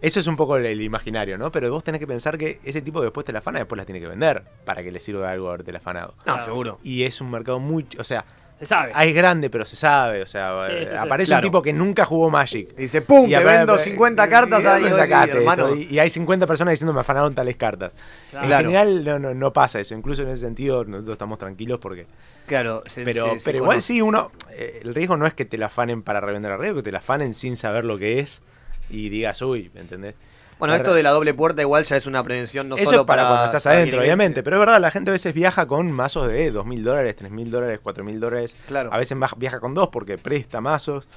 [0.00, 1.50] Eso es un poco el, el imaginario, ¿no?
[1.50, 4.00] Pero vos tenés que pensar que ese tipo después te la afana, después las tiene
[4.00, 6.14] que vender para que le sirva algo haberte la afanado.
[6.18, 6.44] No, Claro.
[6.44, 6.78] seguro.
[6.84, 7.84] Y es un mercado muy.
[7.98, 8.24] O sea,
[8.54, 8.92] Se sabe.
[8.94, 10.22] ah, es grande, pero se sabe.
[10.22, 10.96] O sea, Sí, sí, sí.
[10.96, 11.40] aparece Claro.
[11.46, 12.70] un tipo que nunca jugó Magic.
[12.78, 13.26] Y dice, ¡pum!
[13.28, 15.66] Y te vendo 50 y- cartas y- ahí, ¿dónde oye, sacaste hermano.
[15.68, 15.76] esto?
[15.76, 17.92] Y, y hay 50 personas diciendo me afanaron tales cartas.
[18.30, 18.44] Claro.
[18.44, 18.68] En Claro.
[18.68, 19.96] general no, no, no pasa eso.
[19.96, 22.06] Incluso en ese sentido nosotros estamos tranquilos porque...
[22.46, 23.86] Claro, se- Pero, se- se pero igual conoce.
[23.86, 24.30] sí, uno...
[24.52, 26.92] eh, el riesgo no es que te la afanen para revender el riesgo, que te
[26.92, 28.42] la afanen sin saber lo que es
[28.90, 30.14] y digas, uy, ¿me entendés?
[30.58, 33.06] Bueno, esto de la doble puerta igual ya es una prevención no Eso solo es
[33.06, 34.42] para, cuando estás para adentro, obviamente.
[34.42, 37.30] Pero es verdad, la gente a veces viaja con mazos de 2 mil dólares, 3
[37.30, 38.56] mil dólares, 4 mil dólares.
[38.66, 38.92] Claro.
[38.92, 41.08] A veces viaja con dos porque presta mazos.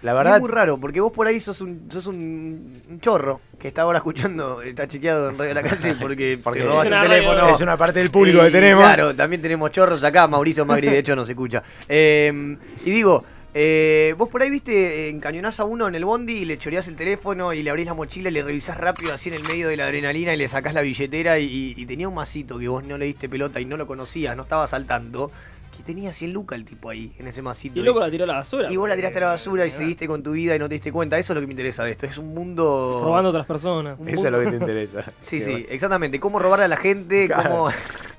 [0.00, 3.40] La Y verdad, es muy raro, porque vos por ahí sos un, sos un, chorro
[3.58, 6.94] que está ahora escuchando, está chequeado en Radio de la Calle porque, Porque te robaste
[6.94, 7.48] un teléfono.
[7.48, 8.84] es una parte del público Y, que tenemos.
[8.84, 11.62] Claro, también tenemos chorros acá, Mauricio Magri de hecho nos escucha.
[11.88, 13.24] Eh, y digo,
[13.54, 16.96] eh, vos por ahí viste, encañonás a uno en el bondi y le choreás el
[16.96, 19.76] teléfono y le abrís la mochila y le revisás rápido así en el medio de
[19.76, 22.98] la adrenalina y le sacás la billetera y, y tenía un masito que vos no
[22.98, 25.30] le diste pelota y no lo conocías, no estaba saltando,
[25.76, 27.76] que tenía 100 lucas el tipo ahí, en ese masito.
[27.76, 28.72] Y el loco la tiró a la basura.
[28.72, 30.74] Y vos la tiraste a la basura y seguiste con tu vida y no te
[30.74, 31.18] diste cuenta.
[31.18, 32.06] Eso es lo que me interesa de esto.
[32.06, 33.00] Es un mundo.
[33.04, 33.98] Robando a otras personas.
[34.06, 35.00] Eso es lo que te interesa.
[35.20, 35.66] Sí, Qué sí, bueno.
[35.70, 36.20] exactamente.
[36.20, 37.50] Cómo robar a la gente, Claro.
[37.50, 37.68] cómo,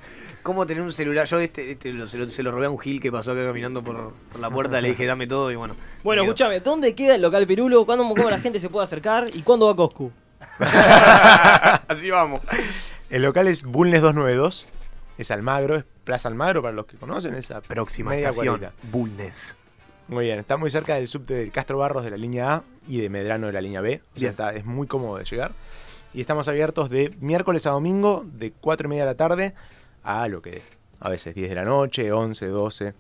[0.46, 1.26] cómo tener un celular.
[1.26, 3.44] Yo este, este lo- se, lo, se lo robé a un gil que pasó acá
[3.44, 4.80] caminando por, por la puerta.
[4.80, 5.76] le dije, dame todo y bueno.
[6.04, 7.84] Bueno, escúchame, ¿dónde queda el local Pirulo?
[7.86, 9.28] ¿Cuándo, ¿Cómo la gente se puede acercar?
[9.34, 10.12] ¿Y cuándo va Coscu?
[11.88, 12.42] Así vamos.
[13.10, 14.68] El local es Bulnes 292.
[15.18, 17.34] Es Almagro, es Plaza Almagro para los que conocen.
[17.36, 18.62] Esa Próxima media estación.
[18.84, 19.56] Bulnes.
[20.08, 23.02] Muy bien, está muy cerca del subte del Castro Barros de la línea A y
[23.02, 24.02] de Medrano de la línea B.
[24.16, 25.54] O sea, está, es muy cómodo de llegar.
[26.14, 29.56] Y estamos abiertos de miércoles a domingo, de 4 y media de la tarde
[30.06, 30.62] a lo que
[31.00, 32.94] a veces 10 de la noche, 11, 12.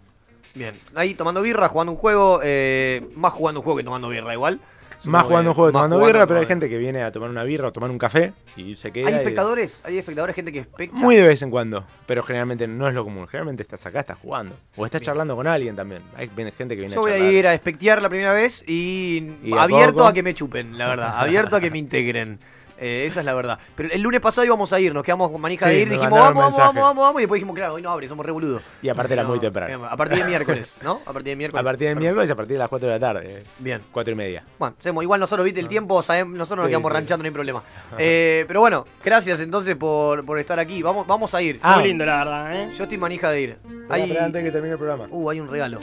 [0.53, 0.73] Bien.
[0.95, 2.39] Ahí tomando birra, jugando un juego.
[2.43, 4.59] eh, más jugando un juego que tomando birra igual.
[4.59, 7.03] Más Supongo jugando que- un juego, más tomando jugando, birra, pero hay gente que viene
[7.03, 9.07] a tomar una birra o tomar un café y se queda.
[9.09, 9.81] ¿Hay y- espectadores?
[9.83, 10.35] ¿Hay espectadores?
[10.35, 10.95] Gente que especta.
[10.95, 13.27] Muy de vez en cuando, pero generalmente no es lo común.
[13.27, 14.55] Generalmente estás acá, estás jugando.
[14.77, 15.05] O estás Bien.
[15.07, 16.01] charlando con alguien también.
[16.15, 19.33] Hay gente que viene Yo voy a a ir a espectear la primera vez y,
[19.43, 20.07] Y a abierto poco.
[20.07, 21.19] a que me chupen, la verdad.
[21.19, 22.39] Abierto a que me integren.
[22.77, 23.57] Eh, esa es la verdad.
[23.75, 26.11] Pero el lunes pasado íbamos a ir, nos quedamos con manija Sí, de ir, dijimos
[26.11, 28.61] vamos, vamos, vamos, vamos, vamos, y después dijimos, claro, hoy no abre, somos re boludos.
[28.81, 29.85] Y aparte era No, muy temprano.
[29.85, 31.01] eh, A partir de miércoles, ¿no?
[31.05, 31.61] A partir de miércoles.
[31.61, 33.43] A partir del miércoles y a partir de las 4 de la tarde.
[33.59, 33.81] Bien.
[33.91, 34.43] 4 y media.
[34.59, 36.93] Bueno, hacemos, igual nosotros, viste, el tiempo, sabemos, nosotros nos Sí, quedamos sí.
[36.95, 37.63] ranchando, no hay problema.
[37.97, 40.81] Eh, pero bueno, gracias entonces por, por estar aquí.
[40.83, 41.59] Vamos, vamos a ir.
[41.63, 41.75] Ah.
[41.77, 42.71] Muy lindo, la verdad, ¿eh?
[42.75, 43.57] Yo estoy manija de ir.
[43.89, 44.01] Hay...
[44.17, 45.05] Antes de que termine el programa.
[45.09, 45.79] uh, hay un regalo.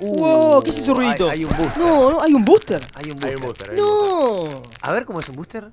[0.00, 1.24] Uh, Wow, ¿qué es ese ruidito?
[1.30, 1.78] Hay, hay un booster.
[1.78, 2.80] No, no, hay un booster.
[2.94, 3.36] Hay un Hay booster.
[3.36, 3.70] un booster.
[3.70, 4.54] hay un booster.
[4.54, 4.62] No.
[4.82, 5.64] A ver cómo es un booster.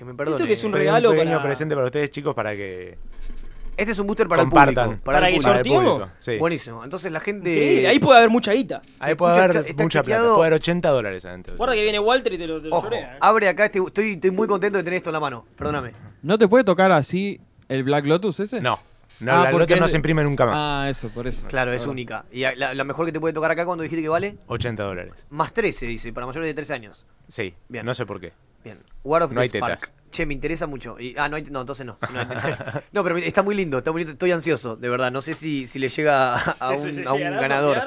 [0.00, 0.34] Que me perdone.
[0.38, 2.96] Eso que es un regalo pequeño para- presente para ustedes, chicos, para que
[3.76, 4.68] Este es un booster para compartan.
[4.70, 5.04] el público.
[5.04, 6.08] Para, Para el que sorteemos.
[6.20, 6.38] Sí.
[6.38, 6.82] Buenísimo.
[6.84, 7.50] Entonces la gente.
[7.52, 8.80] Increíble, ahí puede haber mucha guita.
[8.98, 10.22] Ahí puede Escucha, haber está mucha plata.
[10.22, 11.54] Puede haber 80 dólares adentro.
[11.58, 13.18] Guarda que viene Walter y te lo, te lo Ojo, chorea, ¿eh?
[13.20, 13.66] abre acá.
[13.66, 15.44] Este, estoy, estoy muy contento de tener esto en la mano.
[15.54, 15.92] Perdóname.
[16.22, 17.38] ¿No te puede tocar así
[17.68, 18.62] el Black Lotus ese?
[18.62, 18.80] No.
[19.20, 20.54] No, Ah, la porque lote no se imprime nunca más.
[20.56, 21.42] Ah, eso, por eso.
[21.46, 22.24] Claro, es única.
[22.32, 25.12] Y la, la mejor que te puede tocar acá cuando dijiste que vale, 80 dólares.
[25.28, 27.04] más 13, dice, para mayores de 13 años.
[27.30, 27.54] Sí.
[27.68, 27.86] Bien.
[27.86, 28.32] No sé por qué.
[28.62, 28.76] Bien.
[29.04, 29.78] War of No the hay Spark.
[29.80, 29.92] tetas.
[30.10, 30.98] Che, me interesa mucho.
[31.00, 31.96] Y- ah, no, hay, no, entonces no.
[32.12, 32.20] No.
[32.92, 34.12] No, pero está muy lindo, está muy lindo.
[34.12, 35.10] Estoy ansioso, de verdad.
[35.10, 37.78] No sé si, si le llega a, un, sí, sí, a un ¿llegará a ganador.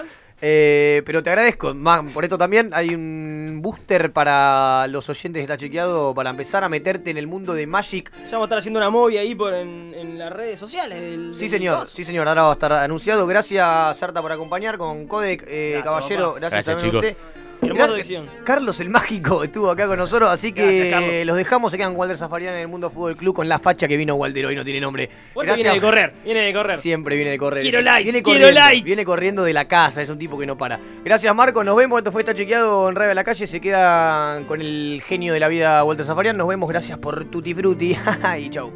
[0.46, 1.74] Eh, pero te agradezco.
[1.74, 6.64] Más, por esto también hay un booster para los oyentes que está chequeado para empezar
[6.64, 8.12] a meterte en el mundo de Magic.
[8.12, 11.00] Ya vamos a estar haciendo una movie ahí por en, en las redes sociales.
[11.00, 11.94] Del, Sí, del señor, coso.
[11.96, 12.28] sí, señor.
[12.28, 13.26] Ahora va a estar anunciado.
[13.28, 15.46] Gracias, Sarta, por acompañar con Codec.
[15.48, 16.40] Eh, Gracias, caballero, papá.
[16.40, 17.18] gracias, Gracias, también a usted.
[17.66, 18.26] Hermosa sección.
[18.44, 21.72] Carlos el Mágico estuvo acá con nosotros, así que Gracias, los dejamos.
[21.72, 24.46] Se quedan Walter Zafarian en el Mundo Fútbol Club con la facha que vino Walter
[24.46, 25.10] hoy, no tiene nombre.
[25.36, 26.78] Walter viene de correr, viene de correr.
[26.78, 27.62] Siempre viene de correr.
[27.62, 28.84] Quiero likes, viene quiero corriendo, likes.
[28.84, 30.80] Viene corriendo de la casa, es un tipo que no para.
[31.04, 31.64] Gracias, Marco.
[31.64, 32.00] Nos vemos.
[32.00, 33.48] Esto fue Está Chequeado en Radio de la Calle.
[33.48, 36.38] Se quedan con el genio de la vida, Walter Zafarian.
[36.38, 36.70] Nos vemos.
[36.70, 37.96] Gracias por Tutti Frutti.
[38.40, 38.72] y chau.